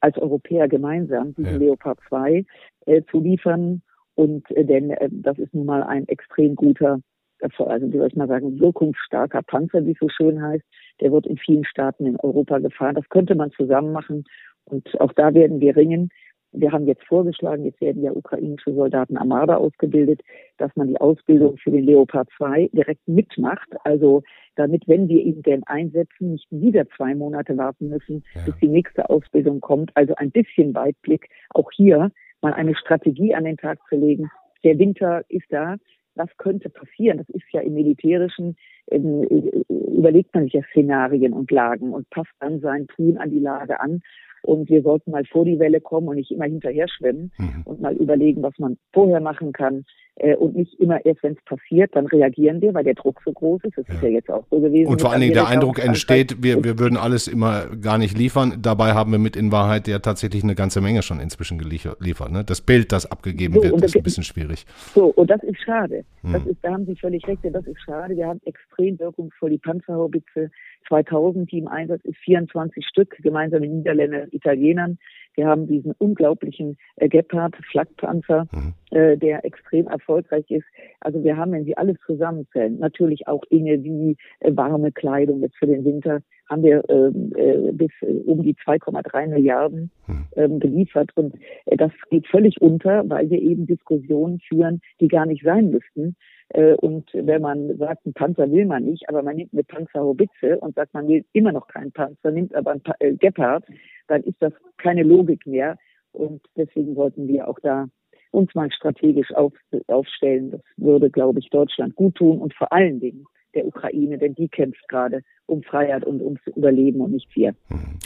als 0.00 0.16
Europäer 0.18 0.68
gemeinsam 0.68 1.34
diesen 1.34 1.52
ja. 1.52 1.58
Leopard 1.58 1.98
2 2.08 2.44
äh, 2.86 3.02
zu 3.10 3.20
liefern. 3.20 3.82
Und 4.14 4.50
äh, 4.50 4.64
denn 4.64 4.90
äh, 4.90 5.08
das 5.10 5.38
ist 5.38 5.54
nun 5.54 5.66
mal 5.66 5.82
ein 5.82 6.06
extrem 6.08 6.54
guter, 6.54 7.00
also 7.40 7.92
wie 7.92 7.96
soll 7.96 8.08
ich 8.08 8.16
mal 8.16 8.28
sagen, 8.28 8.58
wirkungsstarker 8.58 9.42
Panzer, 9.42 9.86
wie 9.86 9.92
es 9.92 9.98
so 10.00 10.08
schön 10.08 10.42
heißt, 10.42 10.64
Der 11.00 11.12
wird 11.12 11.26
in 11.26 11.38
vielen 11.38 11.64
Staaten 11.64 12.06
in 12.06 12.16
Europa 12.16 12.58
gefahren. 12.58 12.96
Das 12.96 13.08
könnte 13.08 13.34
man 13.34 13.52
zusammen 13.52 13.92
machen. 13.92 14.24
Und 14.64 15.00
auch 15.00 15.12
da 15.12 15.34
werden 15.34 15.60
wir 15.60 15.76
ringen. 15.76 16.10
Wir 16.52 16.72
haben 16.72 16.86
jetzt 16.86 17.04
vorgeschlagen, 17.04 17.64
jetzt 17.64 17.80
werden 17.80 18.02
ja 18.02 18.12
ukrainische 18.12 18.72
Soldaten 18.72 19.16
Armada 19.16 19.56
ausgebildet, 19.56 20.22
dass 20.56 20.74
man 20.76 20.88
die 20.88 21.00
Ausbildung 21.00 21.58
für 21.58 21.70
den 21.70 21.84
Leopard 21.84 22.28
2 22.36 22.70
direkt 22.72 23.06
mitmacht. 23.06 23.68
Also 23.84 24.22
damit, 24.56 24.88
wenn 24.88 25.08
wir 25.08 25.22
ihn 25.22 25.42
denn 25.42 25.62
einsetzen, 25.64 26.32
nicht 26.32 26.46
wieder 26.50 26.88
zwei 26.96 27.14
Monate 27.14 27.56
warten 27.56 27.88
müssen, 27.88 28.24
ja. 28.34 28.42
bis 28.46 28.56
die 28.60 28.68
nächste 28.68 29.10
Ausbildung 29.10 29.60
kommt. 29.60 29.90
Also 29.94 30.14
ein 30.16 30.30
bisschen 30.30 30.74
Weitblick, 30.74 31.28
auch 31.50 31.70
hier 31.70 32.10
mal 32.40 32.54
eine 32.54 32.74
Strategie 32.74 33.34
an 33.34 33.44
den 33.44 33.56
Tag 33.56 33.78
zu 33.88 33.96
legen. 33.96 34.30
Der 34.64 34.78
Winter 34.78 35.22
ist 35.28 35.46
da. 35.50 35.76
Was 36.14 36.28
könnte 36.36 36.68
passieren? 36.68 37.18
Das 37.18 37.28
ist 37.28 37.44
ja 37.52 37.60
im 37.60 37.74
Militärischen, 37.74 38.56
ähm, 38.90 39.22
überlegt 39.68 40.34
man 40.34 40.44
sich 40.44 40.54
ja 40.54 40.62
Szenarien 40.70 41.32
und 41.32 41.50
Lagen 41.52 41.92
und 41.92 42.10
passt 42.10 42.32
dann 42.40 42.58
sein 42.58 42.88
Tun 42.88 43.18
an 43.18 43.30
die 43.30 43.38
Lage 43.38 43.78
an. 43.80 44.02
Und 44.42 44.68
wir 44.68 44.82
sollten 44.82 45.10
mal 45.10 45.24
vor 45.24 45.44
die 45.44 45.58
Welle 45.58 45.80
kommen 45.80 46.08
und 46.08 46.16
nicht 46.16 46.30
immer 46.30 46.46
hinterher 46.46 46.88
schwimmen 46.88 47.32
mhm. 47.38 47.62
und 47.64 47.80
mal 47.80 47.94
überlegen, 47.94 48.42
was 48.42 48.58
man 48.58 48.78
vorher 48.92 49.20
machen 49.20 49.52
kann, 49.52 49.84
äh, 50.20 50.34
und 50.34 50.56
nicht 50.56 50.74
immer 50.80 51.04
erst, 51.04 51.22
wenn 51.22 51.34
es 51.34 51.44
passiert, 51.44 51.94
dann 51.94 52.06
reagieren 52.06 52.60
wir, 52.60 52.74
weil 52.74 52.82
der 52.82 52.94
Druck 52.94 53.20
so 53.24 53.32
groß 53.32 53.62
ist. 53.64 53.78
Das 53.78 53.86
ja. 53.86 53.94
ist 53.94 54.02
ja 54.02 54.08
jetzt 54.08 54.30
auch 54.30 54.44
so 54.50 54.60
gewesen. 54.60 54.88
Und 54.88 55.00
vor 55.00 55.12
allen 55.12 55.20
Dingen 55.20 55.32
der 55.32 55.46
Eindruck 55.46 55.78
entsteht, 55.78 56.42
wir, 56.42 56.64
wir 56.64 56.78
würden 56.78 56.96
alles 56.96 57.28
immer 57.28 57.66
gar 57.76 57.98
nicht 57.98 58.18
liefern. 58.18 58.58
Dabei 58.60 58.94
haben 58.94 59.12
wir 59.12 59.20
mit 59.20 59.36
in 59.36 59.52
Wahrheit 59.52 59.86
ja 59.86 60.00
tatsächlich 60.00 60.42
eine 60.42 60.56
ganze 60.56 60.80
Menge 60.80 61.02
schon 61.02 61.20
inzwischen 61.20 61.58
geliefert. 61.58 62.32
Ne? 62.32 62.42
Das 62.44 62.60
Bild, 62.60 62.90
das 62.90 63.10
abgegeben 63.10 63.54
so, 63.54 63.62
wird, 63.62 63.84
ist 63.84 63.96
ein 63.96 64.02
bisschen 64.02 64.24
schwierig. 64.24 64.66
So, 64.92 65.06
und 65.06 65.30
das 65.30 65.42
ist 65.44 65.60
schade. 65.62 66.04
Hm. 66.22 66.32
Das 66.32 66.46
ist, 66.46 66.58
da 66.62 66.72
haben 66.72 66.84
Sie 66.84 66.96
völlig 66.96 67.26
recht, 67.28 67.40
das 67.44 67.66
ist 67.66 67.80
schade. 67.80 68.16
Wir 68.16 68.26
haben 68.26 68.40
extrem 68.44 68.98
wirkungsvoll 68.98 69.50
die 69.50 69.58
Panzerhaubitze 69.58 70.50
2000, 70.86 71.50
die 71.50 71.58
im 71.58 71.68
Einsatz 71.68 72.04
ist, 72.04 72.16
24 72.18 72.86
Stück, 72.86 73.16
gemeinsam 73.22 73.60
mit 73.60 73.70
Niederländern, 73.70 74.28
Italienern. 74.32 74.98
Wir 75.34 75.46
haben 75.46 75.66
diesen 75.66 75.92
unglaublichen 75.98 76.76
äh, 76.96 77.08
Gepard 77.08 77.54
Flakpanzer, 77.70 78.46
mhm. 78.50 78.74
äh, 78.90 79.16
der 79.16 79.44
extrem 79.44 79.86
erfolgreich 79.86 80.50
ist. 80.50 80.66
Also 81.00 81.22
wir 81.22 81.36
haben, 81.36 81.52
wenn 81.52 81.64
Sie 81.64 81.76
alles 81.76 81.96
zusammenzählen, 82.06 82.78
natürlich 82.78 83.28
auch 83.28 83.44
Dinge 83.46 83.82
wie 83.84 84.16
äh, 84.40 84.50
warme 84.56 84.90
Kleidung 84.90 85.40
jetzt 85.42 85.56
für 85.56 85.66
den 85.66 85.84
Winter, 85.84 86.22
haben 86.48 86.62
wir 86.62 86.82
ähm, 86.88 87.32
äh, 87.36 87.72
bis 87.72 87.90
äh, 88.00 88.20
um 88.24 88.42
die 88.42 88.54
2,3 88.54 89.28
Milliarden 89.28 89.90
mhm. 90.06 90.24
ähm, 90.36 90.60
geliefert. 90.60 91.10
Und 91.14 91.34
äh, 91.66 91.76
das 91.76 91.92
geht 92.10 92.26
völlig 92.26 92.60
unter, 92.60 93.08
weil 93.08 93.30
wir 93.30 93.40
eben 93.40 93.66
Diskussionen 93.66 94.40
führen, 94.40 94.80
die 95.00 95.08
gar 95.08 95.26
nicht 95.26 95.44
sein 95.44 95.70
müssten. 95.70 96.16
Äh, 96.50 96.74
und 96.74 97.10
wenn 97.12 97.42
man 97.42 97.76
sagt, 97.76 98.06
ein 98.06 98.14
Panzer 98.14 98.50
will 98.50 98.66
man 98.66 98.84
nicht, 98.84 99.08
aber 99.08 99.22
man 99.22 99.36
nimmt 99.36 99.52
eine 99.52 99.64
Panzerhaubitze 99.64 100.58
und 100.60 100.74
sagt, 100.74 100.94
man 100.94 101.08
will 101.08 101.24
immer 101.32 101.52
noch 101.52 101.68
keinen 101.68 101.92
Panzer, 101.92 102.30
nimmt 102.30 102.54
aber 102.54 102.72
ein 102.72 102.82
äh, 103.00 103.14
Gepard, 103.14 103.64
dann 104.06 104.22
ist 104.22 104.40
das 104.40 104.52
keine 104.78 105.02
Logik 105.02 105.46
mehr. 105.46 105.76
Und 106.12 106.40
deswegen 106.56 106.96
wollten 106.96 107.28
wir 107.28 107.48
auch 107.48 107.58
da 107.60 107.86
uns 108.30 108.54
mal 108.54 108.70
strategisch 108.72 109.32
auf, 109.34 109.52
aufstellen. 109.86 110.50
Das 110.50 110.60
würde, 110.76 111.10
glaube 111.10 111.38
ich, 111.38 111.50
Deutschland 111.50 111.94
gut 111.96 112.16
tun 112.16 112.38
und 112.38 112.54
vor 112.54 112.72
allen 112.72 113.00
Dingen 113.00 113.24
der 113.54 113.66
Ukraine, 113.66 114.18
denn 114.18 114.34
die 114.34 114.48
kämpft 114.48 114.88
gerade 114.88 115.22
um 115.46 115.62
Freiheit 115.62 116.04
und 116.04 116.20
ums 116.20 116.40
Überleben 116.54 117.00
und 117.00 117.12
nicht 117.12 117.34
wir. 117.34 117.54
Hm. 117.68 117.98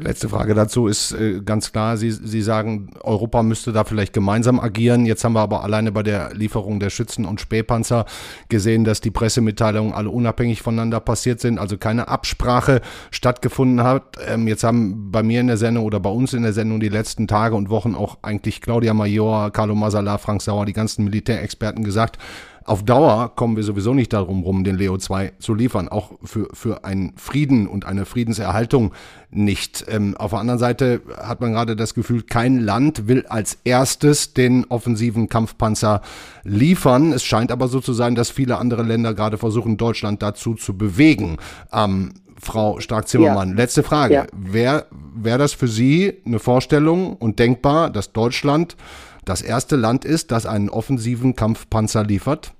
Letzte 0.00 0.28
Frage 0.28 0.54
dazu 0.54 0.86
ist 0.86 1.12
äh, 1.12 1.40
ganz 1.44 1.72
klar, 1.72 1.96
Sie, 1.96 2.10
Sie 2.10 2.42
sagen, 2.42 2.94
Europa 3.02 3.42
müsste 3.42 3.72
da 3.72 3.84
vielleicht 3.84 4.12
gemeinsam 4.12 4.60
agieren. 4.60 5.04
Jetzt 5.04 5.24
haben 5.24 5.32
wir 5.32 5.40
aber 5.40 5.64
alleine 5.64 5.90
bei 5.90 6.02
der 6.02 6.32
Lieferung 6.34 6.78
der 6.78 6.90
Schützen 6.90 7.24
und 7.24 7.40
Spähpanzer 7.40 8.06
gesehen, 8.48 8.84
dass 8.84 9.00
die 9.00 9.10
Pressemitteilungen 9.10 9.92
alle 9.92 10.10
unabhängig 10.10 10.62
voneinander 10.62 11.00
passiert 11.00 11.40
sind, 11.40 11.58
also 11.58 11.76
keine 11.76 12.08
Absprache 12.08 12.80
stattgefunden 13.10 13.82
hat. 13.82 14.16
Ähm, 14.26 14.46
jetzt 14.46 14.62
haben 14.62 15.10
bei 15.10 15.22
mir 15.22 15.40
in 15.40 15.48
der 15.48 15.56
Sendung 15.56 15.84
oder 15.84 15.98
bei 15.98 16.10
uns 16.10 16.32
in 16.32 16.42
der 16.44 16.52
Sendung 16.52 16.78
die 16.78 16.88
letzten 16.88 17.26
Tage 17.26 17.56
und 17.56 17.68
Wochen 17.68 17.94
auch 17.94 18.18
eigentlich 18.22 18.60
Claudia 18.60 18.94
Major, 18.94 19.50
Carlo 19.50 19.74
Masala, 19.74 20.18
Frank 20.18 20.40
Sauer, 20.40 20.66
die 20.66 20.72
ganzen 20.72 21.04
Militärexperten 21.04 21.82
gesagt, 21.82 22.18
auf 22.64 22.84
Dauer 22.84 23.34
kommen 23.34 23.56
wir 23.56 23.62
sowieso 23.62 23.94
nicht 23.94 24.12
darum 24.12 24.42
rum, 24.42 24.64
den 24.64 24.76
Leo 24.76 24.98
2 24.98 25.32
zu 25.38 25.54
liefern, 25.54 25.88
auch 25.88 26.12
für, 26.22 26.48
für 26.52 26.84
einen 26.84 27.14
Frieden 27.16 27.66
und 27.66 27.84
eine 27.84 28.04
Friedenserhaltung 28.04 28.92
nicht. 29.30 29.84
Ähm, 29.88 30.16
auf 30.16 30.30
der 30.30 30.40
anderen 30.40 30.58
Seite 30.58 31.00
hat 31.16 31.40
man 31.40 31.52
gerade 31.52 31.76
das 31.76 31.94
Gefühl, 31.94 32.22
kein 32.22 32.60
Land 32.60 33.08
will 33.08 33.24
als 33.28 33.58
erstes 33.64 34.34
den 34.34 34.64
offensiven 34.66 35.28
Kampfpanzer 35.28 36.02
liefern. 36.44 37.12
Es 37.12 37.24
scheint 37.24 37.50
aber 37.50 37.68
so 37.68 37.80
zu 37.80 37.92
sein, 37.92 38.14
dass 38.14 38.30
viele 38.30 38.58
andere 38.58 38.82
Länder 38.82 39.14
gerade 39.14 39.38
versuchen, 39.38 39.76
Deutschland 39.76 40.22
dazu 40.22 40.54
zu 40.54 40.76
bewegen. 40.76 41.38
Ähm, 41.72 42.12
Frau 42.42 42.80
Stark-Zimmermann, 42.80 43.50
ja. 43.50 43.54
letzte 43.54 43.82
Frage. 43.82 44.14
Ja. 44.14 44.26
Wäre 44.32 44.86
wär 45.14 45.38
das 45.38 45.52
für 45.52 45.68
Sie 45.68 46.14
eine 46.26 46.40
Vorstellung 46.40 47.14
und 47.14 47.38
denkbar, 47.38 47.88
dass 47.90 48.12
Deutschland 48.12 48.76
das 49.24 49.42
erste 49.42 49.76
Land 49.76 50.04
ist, 50.04 50.32
das 50.32 50.46
einen 50.46 50.68
offensiven 50.68 51.36
Kampfpanzer 51.36 52.04
liefert? 52.04 52.52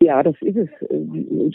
Ja, 0.00 0.22
das 0.22 0.36
ist 0.40 0.56
es. 0.56 0.68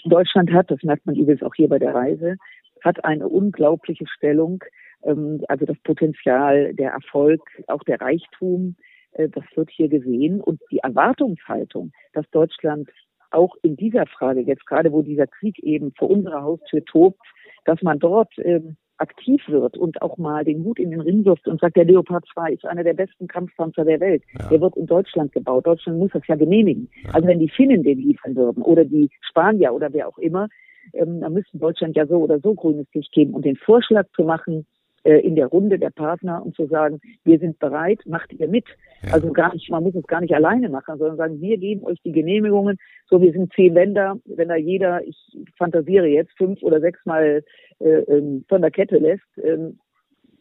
Deutschland 0.05 0.51
hat, 0.51 0.71
das 0.71 0.81
merkt 0.83 1.05
man 1.05 1.15
übrigens 1.15 1.43
auch 1.43 1.53
hier 1.55 1.69
bei 1.69 1.79
der 1.79 1.93
Reise, 1.93 2.37
hat 2.83 3.03
eine 3.05 3.27
unglaubliche 3.27 4.07
Stellung. 4.07 4.63
Ähm, 5.03 5.43
also 5.47 5.65
das 5.65 5.77
Potenzial, 5.83 6.73
der 6.73 6.91
Erfolg, 6.91 7.41
auch 7.67 7.83
der 7.83 8.01
Reichtum, 8.01 8.75
äh, 9.13 9.29
das 9.29 9.43
wird 9.55 9.69
hier 9.69 9.89
gesehen. 9.89 10.41
Und 10.41 10.59
die 10.71 10.79
Erwartungshaltung, 10.79 11.91
dass 12.13 12.29
Deutschland 12.31 12.89
auch 13.29 13.55
in 13.61 13.75
dieser 13.75 14.05
Frage, 14.07 14.41
jetzt 14.41 14.65
gerade 14.65 14.91
wo 14.91 15.01
dieser 15.01 15.27
Krieg 15.27 15.57
eben 15.59 15.93
vor 15.97 16.09
unserer 16.09 16.41
Haustür 16.41 16.83
tobt, 16.85 17.21
dass 17.65 17.81
man 17.81 17.99
dort 17.99 18.33
ähm, 18.39 18.75
aktiv 19.01 19.41
wird 19.47 19.77
und 19.77 20.01
auch 20.01 20.17
mal 20.17 20.43
den 20.43 20.63
Hut 20.63 20.79
in 20.79 20.91
den 20.91 21.01
Ring 21.01 21.25
wirft 21.25 21.47
und 21.47 21.59
sagt, 21.59 21.75
der 21.75 21.85
Leopard 21.85 22.25
2 22.33 22.53
ist 22.53 22.65
einer 22.65 22.83
der 22.83 22.93
besten 22.93 23.27
Kampfpanzer 23.27 23.83
der 23.83 23.99
Welt. 23.99 24.23
Ja. 24.37 24.49
Der 24.49 24.61
wird 24.61 24.77
in 24.77 24.85
Deutschland 24.85 25.31
gebaut. 25.33 25.65
Deutschland 25.65 25.99
muss 25.99 26.11
das 26.13 26.25
ja 26.27 26.35
genehmigen. 26.35 26.89
Ja. 27.03 27.15
Also 27.15 27.27
wenn 27.27 27.39
die 27.39 27.49
Finnen 27.49 27.83
den 27.83 27.99
liefern 27.99 28.35
würden 28.35 28.63
oder 28.63 28.85
die 28.85 29.09
Spanier 29.21 29.73
oder 29.73 29.91
wer 29.91 30.07
auch 30.07 30.17
immer, 30.17 30.47
ähm, 30.93 31.21
dann 31.21 31.33
müsste 31.33 31.57
Deutschland 31.57 31.95
ja 31.95 32.05
so 32.05 32.17
oder 32.17 32.39
so 32.39 32.53
grünes 32.53 32.87
Licht 32.93 33.11
geben 33.11 33.33
und 33.33 33.45
den 33.45 33.55
Vorschlag 33.55 34.07
zu 34.15 34.23
machen, 34.23 34.65
in 35.03 35.35
der 35.35 35.47
Runde 35.47 35.79
der 35.79 35.89
Partner 35.89 36.43
und 36.45 36.55
zu 36.55 36.67
sagen, 36.67 36.99
wir 37.23 37.39
sind 37.39 37.59
bereit, 37.59 37.99
macht 38.05 38.33
ihr 38.33 38.47
mit. 38.47 38.65
Ja. 39.03 39.13
Also 39.13 39.31
gar 39.31 39.53
nicht, 39.53 39.69
man 39.69 39.83
muss 39.83 39.95
es 39.95 40.05
gar 40.05 40.21
nicht 40.21 40.33
alleine 40.33 40.69
machen, 40.69 40.97
sondern 40.97 41.17
sagen, 41.17 41.41
wir 41.41 41.57
geben 41.57 41.83
euch 41.85 41.99
die 42.03 42.11
Genehmigungen. 42.11 42.77
So, 43.09 43.21
wir 43.21 43.31
sind 43.31 43.51
zehn 43.53 43.73
Länder. 43.73 44.17
Wenn 44.25 44.49
da 44.49 44.55
jeder, 44.55 45.03
ich 45.05 45.17
fantasiere 45.57 46.07
jetzt, 46.07 46.31
fünf 46.37 46.61
oder 46.61 46.79
sechs 46.79 47.03
Mal 47.05 47.43
äh, 47.79 47.85
ähm, 47.85 48.45
von 48.47 48.61
der 48.61 48.71
Kette 48.71 48.97
lässt, 48.97 49.23
ähm, 49.43 49.79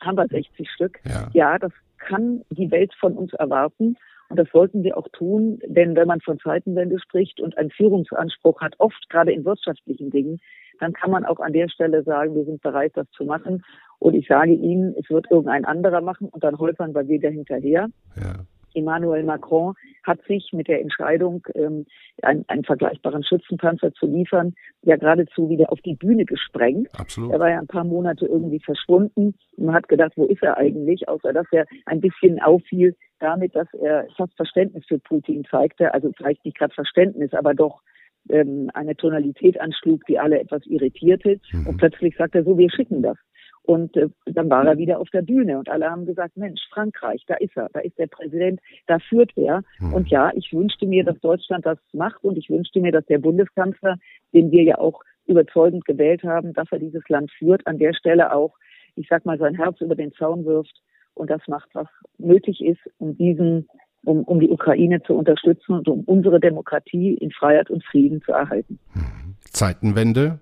haben 0.00 0.16
wir 0.16 0.26
60 0.28 0.70
Stück. 0.70 1.00
Ja. 1.04 1.28
ja, 1.32 1.58
das 1.58 1.72
kann 1.98 2.42
die 2.50 2.70
Welt 2.70 2.92
von 2.98 3.16
uns 3.16 3.32
erwarten. 3.34 3.96
Und 4.30 4.38
das 4.38 4.48
sollten 4.52 4.84
wir 4.84 4.96
auch 4.96 5.08
tun, 5.08 5.58
denn 5.66 5.96
wenn 5.96 6.06
man 6.06 6.20
von 6.20 6.38
Zeitenwende 6.38 7.00
spricht 7.00 7.40
und 7.40 7.58
einen 7.58 7.70
Führungsanspruch 7.70 8.60
hat, 8.60 8.74
oft 8.78 9.08
gerade 9.10 9.32
in 9.32 9.44
wirtschaftlichen 9.44 10.10
Dingen, 10.10 10.38
dann 10.80 10.92
kann 10.92 11.10
man 11.10 11.24
auch 11.24 11.40
an 11.40 11.52
der 11.52 11.68
Stelle 11.68 12.02
sagen, 12.02 12.34
wir 12.34 12.44
sind 12.44 12.62
bereit, 12.62 12.92
das 12.94 13.08
zu 13.10 13.24
machen. 13.24 13.62
Und 13.98 14.14
ich 14.14 14.26
sage 14.26 14.52
Ihnen, 14.52 14.94
es 14.98 15.08
wird 15.10 15.30
irgendein 15.30 15.64
anderer 15.64 16.00
machen 16.00 16.28
und 16.28 16.42
dann 16.42 16.58
holpern 16.58 16.94
wir 16.94 17.06
wieder 17.06 17.30
hinterher. 17.30 17.88
Ja. 18.16 18.44
Emmanuel 18.74 19.24
Macron 19.24 19.74
hat 20.04 20.20
sich 20.26 20.50
mit 20.52 20.68
der 20.68 20.80
Entscheidung, 20.80 21.46
ähm, 21.54 21.86
einen, 22.22 22.44
einen 22.48 22.64
vergleichbaren 22.64 23.24
Schützenpanzer 23.24 23.92
zu 23.92 24.06
liefern, 24.06 24.54
ja 24.82 24.96
geradezu 24.96 25.48
wieder 25.48 25.72
auf 25.72 25.80
die 25.80 25.94
Bühne 25.94 26.24
gesprengt. 26.24 26.88
Absolut. 26.98 27.32
Er 27.32 27.40
war 27.40 27.50
ja 27.50 27.58
ein 27.58 27.66
paar 27.66 27.84
Monate 27.84 28.26
irgendwie 28.26 28.60
verschwunden. 28.60 29.34
Man 29.56 29.74
hat 29.74 29.88
gedacht, 29.88 30.12
wo 30.16 30.24
ist 30.26 30.42
er 30.42 30.56
eigentlich? 30.56 31.08
Außer 31.08 31.32
dass 31.32 31.46
er 31.52 31.66
ein 31.86 32.00
bisschen 32.00 32.40
auffiel 32.40 32.96
damit, 33.18 33.54
dass 33.54 33.68
er 33.74 34.06
fast 34.16 34.34
Verständnis 34.36 34.84
für 34.86 34.98
Putin 34.98 35.44
zeigte. 35.50 35.92
Also 35.92 36.12
vielleicht 36.16 36.44
nicht 36.44 36.56
gerade 36.56 36.74
Verständnis, 36.74 37.34
aber 37.34 37.54
doch 37.54 37.82
ähm, 38.28 38.70
eine 38.74 38.96
Tonalität 38.96 39.60
anschlug, 39.60 40.04
die 40.06 40.18
alle 40.18 40.40
etwas 40.40 40.66
irritierte. 40.66 41.40
Mhm. 41.52 41.66
Und 41.66 41.76
plötzlich 41.78 42.16
sagt 42.16 42.34
er 42.34 42.44
so, 42.44 42.58
wir 42.58 42.70
schicken 42.70 43.02
das. 43.02 43.16
Und 43.62 43.96
äh, 43.96 44.08
dann 44.26 44.50
war 44.50 44.66
er 44.66 44.78
wieder 44.78 44.98
auf 44.98 45.10
der 45.10 45.22
Bühne 45.22 45.58
und 45.58 45.68
alle 45.68 45.90
haben 45.90 46.06
gesagt, 46.06 46.36
Mensch, 46.36 46.60
Frankreich, 46.72 47.24
da 47.26 47.34
ist 47.34 47.56
er, 47.56 47.68
da 47.72 47.80
ist 47.80 47.98
der 47.98 48.06
Präsident, 48.06 48.60
da 48.86 48.98
führt 48.98 49.32
er. 49.36 49.62
Mhm. 49.78 49.94
Und 49.94 50.08
ja, 50.08 50.30
ich 50.34 50.52
wünschte 50.52 50.86
mir, 50.86 51.04
dass 51.04 51.20
Deutschland 51.20 51.66
das 51.66 51.78
macht 51.92 52.24
und 52.24 52.36
ich 52.36 52.48
wünschte 52.50 52.80
mir, 52.80 52.92
dass 52.92 53.04
der 53.06 53.18
Bundeskanzler, 53.18 53.96
den 54.32 54.50
wir 54.50 54.62
ja 54.64 54.78
auch 54.78 55.02
überzeugend 55.26 55.84
gewählt 55.84 56.24
haben, 56.24 56.52
dass 56.54 56.68
er 56.70 56.78
dieses 56.78 57.06
Land 57.08 57.30
führt, 57.30 57.66
an 57.66 57.78
der 57.78 57.94
Stelle 57.94 58.32
auch, 58.34 58.56
ich 58.96 59.06
sag 59.08 59.24
mal, 59.24 59.38
sein 59.38 59.54
Herz 59.54 59.80
über 59.80 59.94
den 59.94 60.12
Zaun 60.12 60.44
wirft 60.44 60.82
und 61.14 61.30
das 61.30 61.42
macht, 61.46 61.68
was 61.74 61.86
nötig 62.18 62.60
ist, 62.64 62.80
um 62.98 63.16
diesen 63.16 63.68
um, 64.04 64.24
um 64.24 64.40
die 64.40 64.48
Ukraine 64.48 65.02
zu 65.02 65.14
unterstützen 65.14 65.74
und 65.74 65.88
um 65.88 66.00
unsere 66.04 66.40
Demokratie 66.40 67.14
in 67.14 67.30
Freiheit 67.30 67.70
und 67.70 67.84
Frieden 67.84 68.22
zu 68.22 68.32
erhalten. 68.32 68.78
Mhm. 68.94 69.34
Zeitenwende, 69.44 70.38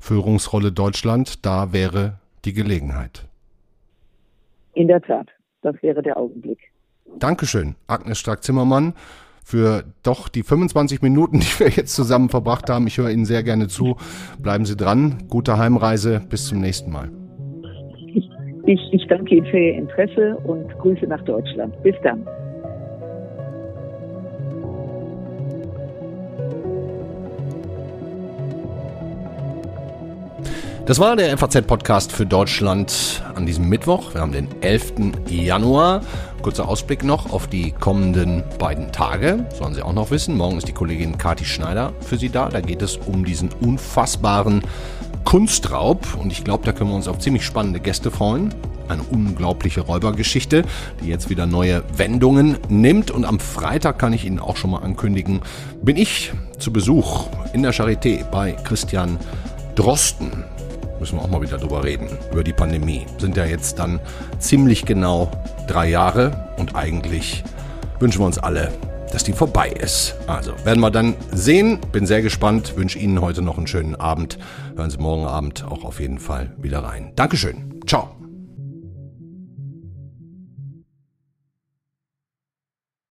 Führungsrolle 0.00 0.72
Deutschland, 0.72 1.44
da 1.46 1.72
wäre 1.72 2.18
die 2.44 2.52
Gelegenheit. 2.52 3.26
In 4.74 4.88
der 4.88 5.00
Tat, 5.00 5.28
das 5.62 5.74
wäre 5.82 6.02
der 6.02 6.16
Augenblick. 6.16 6.58
Dankeschön, 7.18 7.74
Agnes 7.86 8.18
Stark-Zimmermann 8.18 8.94
für 9.48 9.84
doch 10.02 10.28
die 10.28 10.42
25 10.42 11.00
Minuten, 11.00 11.40
die 11.40 11.60
wir 11.60 11.68
jetzt 11.70 11.94
zusammen 11.94 12.28
verbracht 12.28 12.68
haben. 12.68 12.86
Ich 12.86 12.98
höre 12.98 13.10
Ihnen 13.10 13.24
sehr 13.24 13.42
gerne 13.42 13.68
zu. 13.68 13.96
Bleiben 14.42 14.66
Sie 14.66 14.76
dran. 14.76 15.24
Gute 15.30 15.56
Heimreise. 15.56 16.20
Bis 16.28 16.46
zum 16.46 16.60
nächsten 16.60 16.92
Mal. 16.92 17.08
Ich, 18.66 18.80
ich 18.92 19.06
danke 19.08 19.36
Ihnen 19.36 19.46
für 19.46 19.58
Ihr 19.58 19.74
Interesse 19.76 20.36
und 20.44 20.68
Grüße 20.78 21.06
nach 21.06 21.22
Deutschland. 21.24 21.82
Bis 21.82 21.94
dann. 22.02 22.26
Das 30.88 30.98
war 30.98 31.16
der 31.16 31.36
FAZ-Podcast 31.36 32.12
für 32.12 32.24
Deutschland 32.24 33.22
an 33.34 33.44
diesem 33.44 33.68
Mittwoch. 33.68 34.14
Wir 34.14 34.22
haben 34.22 34.32
den 34.32 34.48
11. 34.62 34.94
Januar. 35.28 36.00
Kurzer 36.40 36.66
Ausblick 36.66 37.04
noch 37.04 37.30
auf 37.30 37.46
die 37.46 37.72
kommenden 37.72 38.42
beiden 38.58 38.90
Tage. 38.90 39.44
Sollen 39.52 39.74
Sie 39.74 39.82
auch 39.82 39.92
noch 39.92 40.10
wissen. 40.10 40.34
Morgen 40.34 40.56
ist 40.56 40.66
die 40.66 40.72
Kollegin 40.72 41.18
Kati 41.18 41.44
Schneider 41.44 41.92
für 42.00 42.16
Sie 42.16 42.30
da. 42.30 42.48
Da 42.48 42.62
geht 42.62 42.80
es 42.80 42.96
um 42.96 43.26
diesen 43.26 43.50
unfassbaren 43.60 44.62
Kunstraub. 45.26 46.06
Und 46.18 46.32
ich 46.32 46.42
glaube, 46.42 46.64
da 46.64 46.72
können 46.72 46.88
wir 46.88 46.96
uns 46.96 47.06
auf 47.06 47.18
ziemlich 47.18 47.44
spannende 47.44 47.80
Gäste 47.80 48.10
freuen. 48.10 48.54
Eine 48.88 49.02
unglaubliche 49.02 49.82
Räubergeschichte, 49.82 50.62
die 51.02 51.08
jetzt 51.08 51.28
wieder 51.28 51.44
neue 51.44 51.82
Wendungen 51.98 52.56
nimmt. 52.70 53.10
Und 53.10 53.26
am 53.26 53.40
Freitag 53.40 53.98
kann 53.98 54.14
ich 54.14 54.24
Ihnen 54.24 54.38
auch 54.38 54.56
schon 54.56 54.70
mal 54.70 54.78
ankündigen, 54.78 55.42
bin 55.82 55.98
ich 55.98 56.32
zu 56.58 56.72
Besuch 56.72 57.26
in 57.52 57.62
der 57.62 57.74
Charité 57.74 58.24
bei 58.24 58.52
Christian 58.52 59.18
Drosten 59.74 60.44
müssen 61.00 61.18
wir 61.18 61.22
auch 61.22 61.28
mal 61.28 61.42
wieder 61.42 61.58
drüber 61.58 61.84
reden, 61.84 62.08
über 62.32 62.44
die 62.44 62.52
Pandemie. 62.52 63.06
Sind 63.18 63.36
ja 63.36 63.44
jetzt 63.44 63.78
dann 63.78 64.00
ziemlich 64.38 64.84
genau 64.84 65.30
drei 65.66 65.88
Jahre 65.88 66.48
und 66.56 66.74
eigentlich 66.76 67.44
wünschen 68.00 68.20
wir 68.20 68.26
uns 68.26 68.38
alle, 68.38 68.72
dass 69.12 69.24
die 69.24 69.32
vorbei 69.32 69.68
ist. 69.70 70.16
Also 70.26 70.52
werden 70.64 70.80
wir 70.80 70.90
dann 70.90 71.14
sehen. 71.32 71.78
Bin 71.92 72.06
sehr 72.06 72.22
gespannt. 72.22 72.76
Wünsche 72.76 72.98
Ihnen 72.98 73.20
heute 73.20 73.42
noch 73.42 73.58
einen 73.58 73.66
schönen 73.66 73.94
Abend. 73.94 74.38
Hören 74.76 74.90
Sie 74.90 74.98
morgen 74.98 75.26
Abend 75.26 75.64
auch 75.64 75.84
auf 75.84 76.00
jeden 76.00 76.18
Fall 76.18 76.52
wieder 76.58 76.80
rein. 76.80 77.12
Dankeschön. 77.16 77.80
Ciao. 77.86 78.17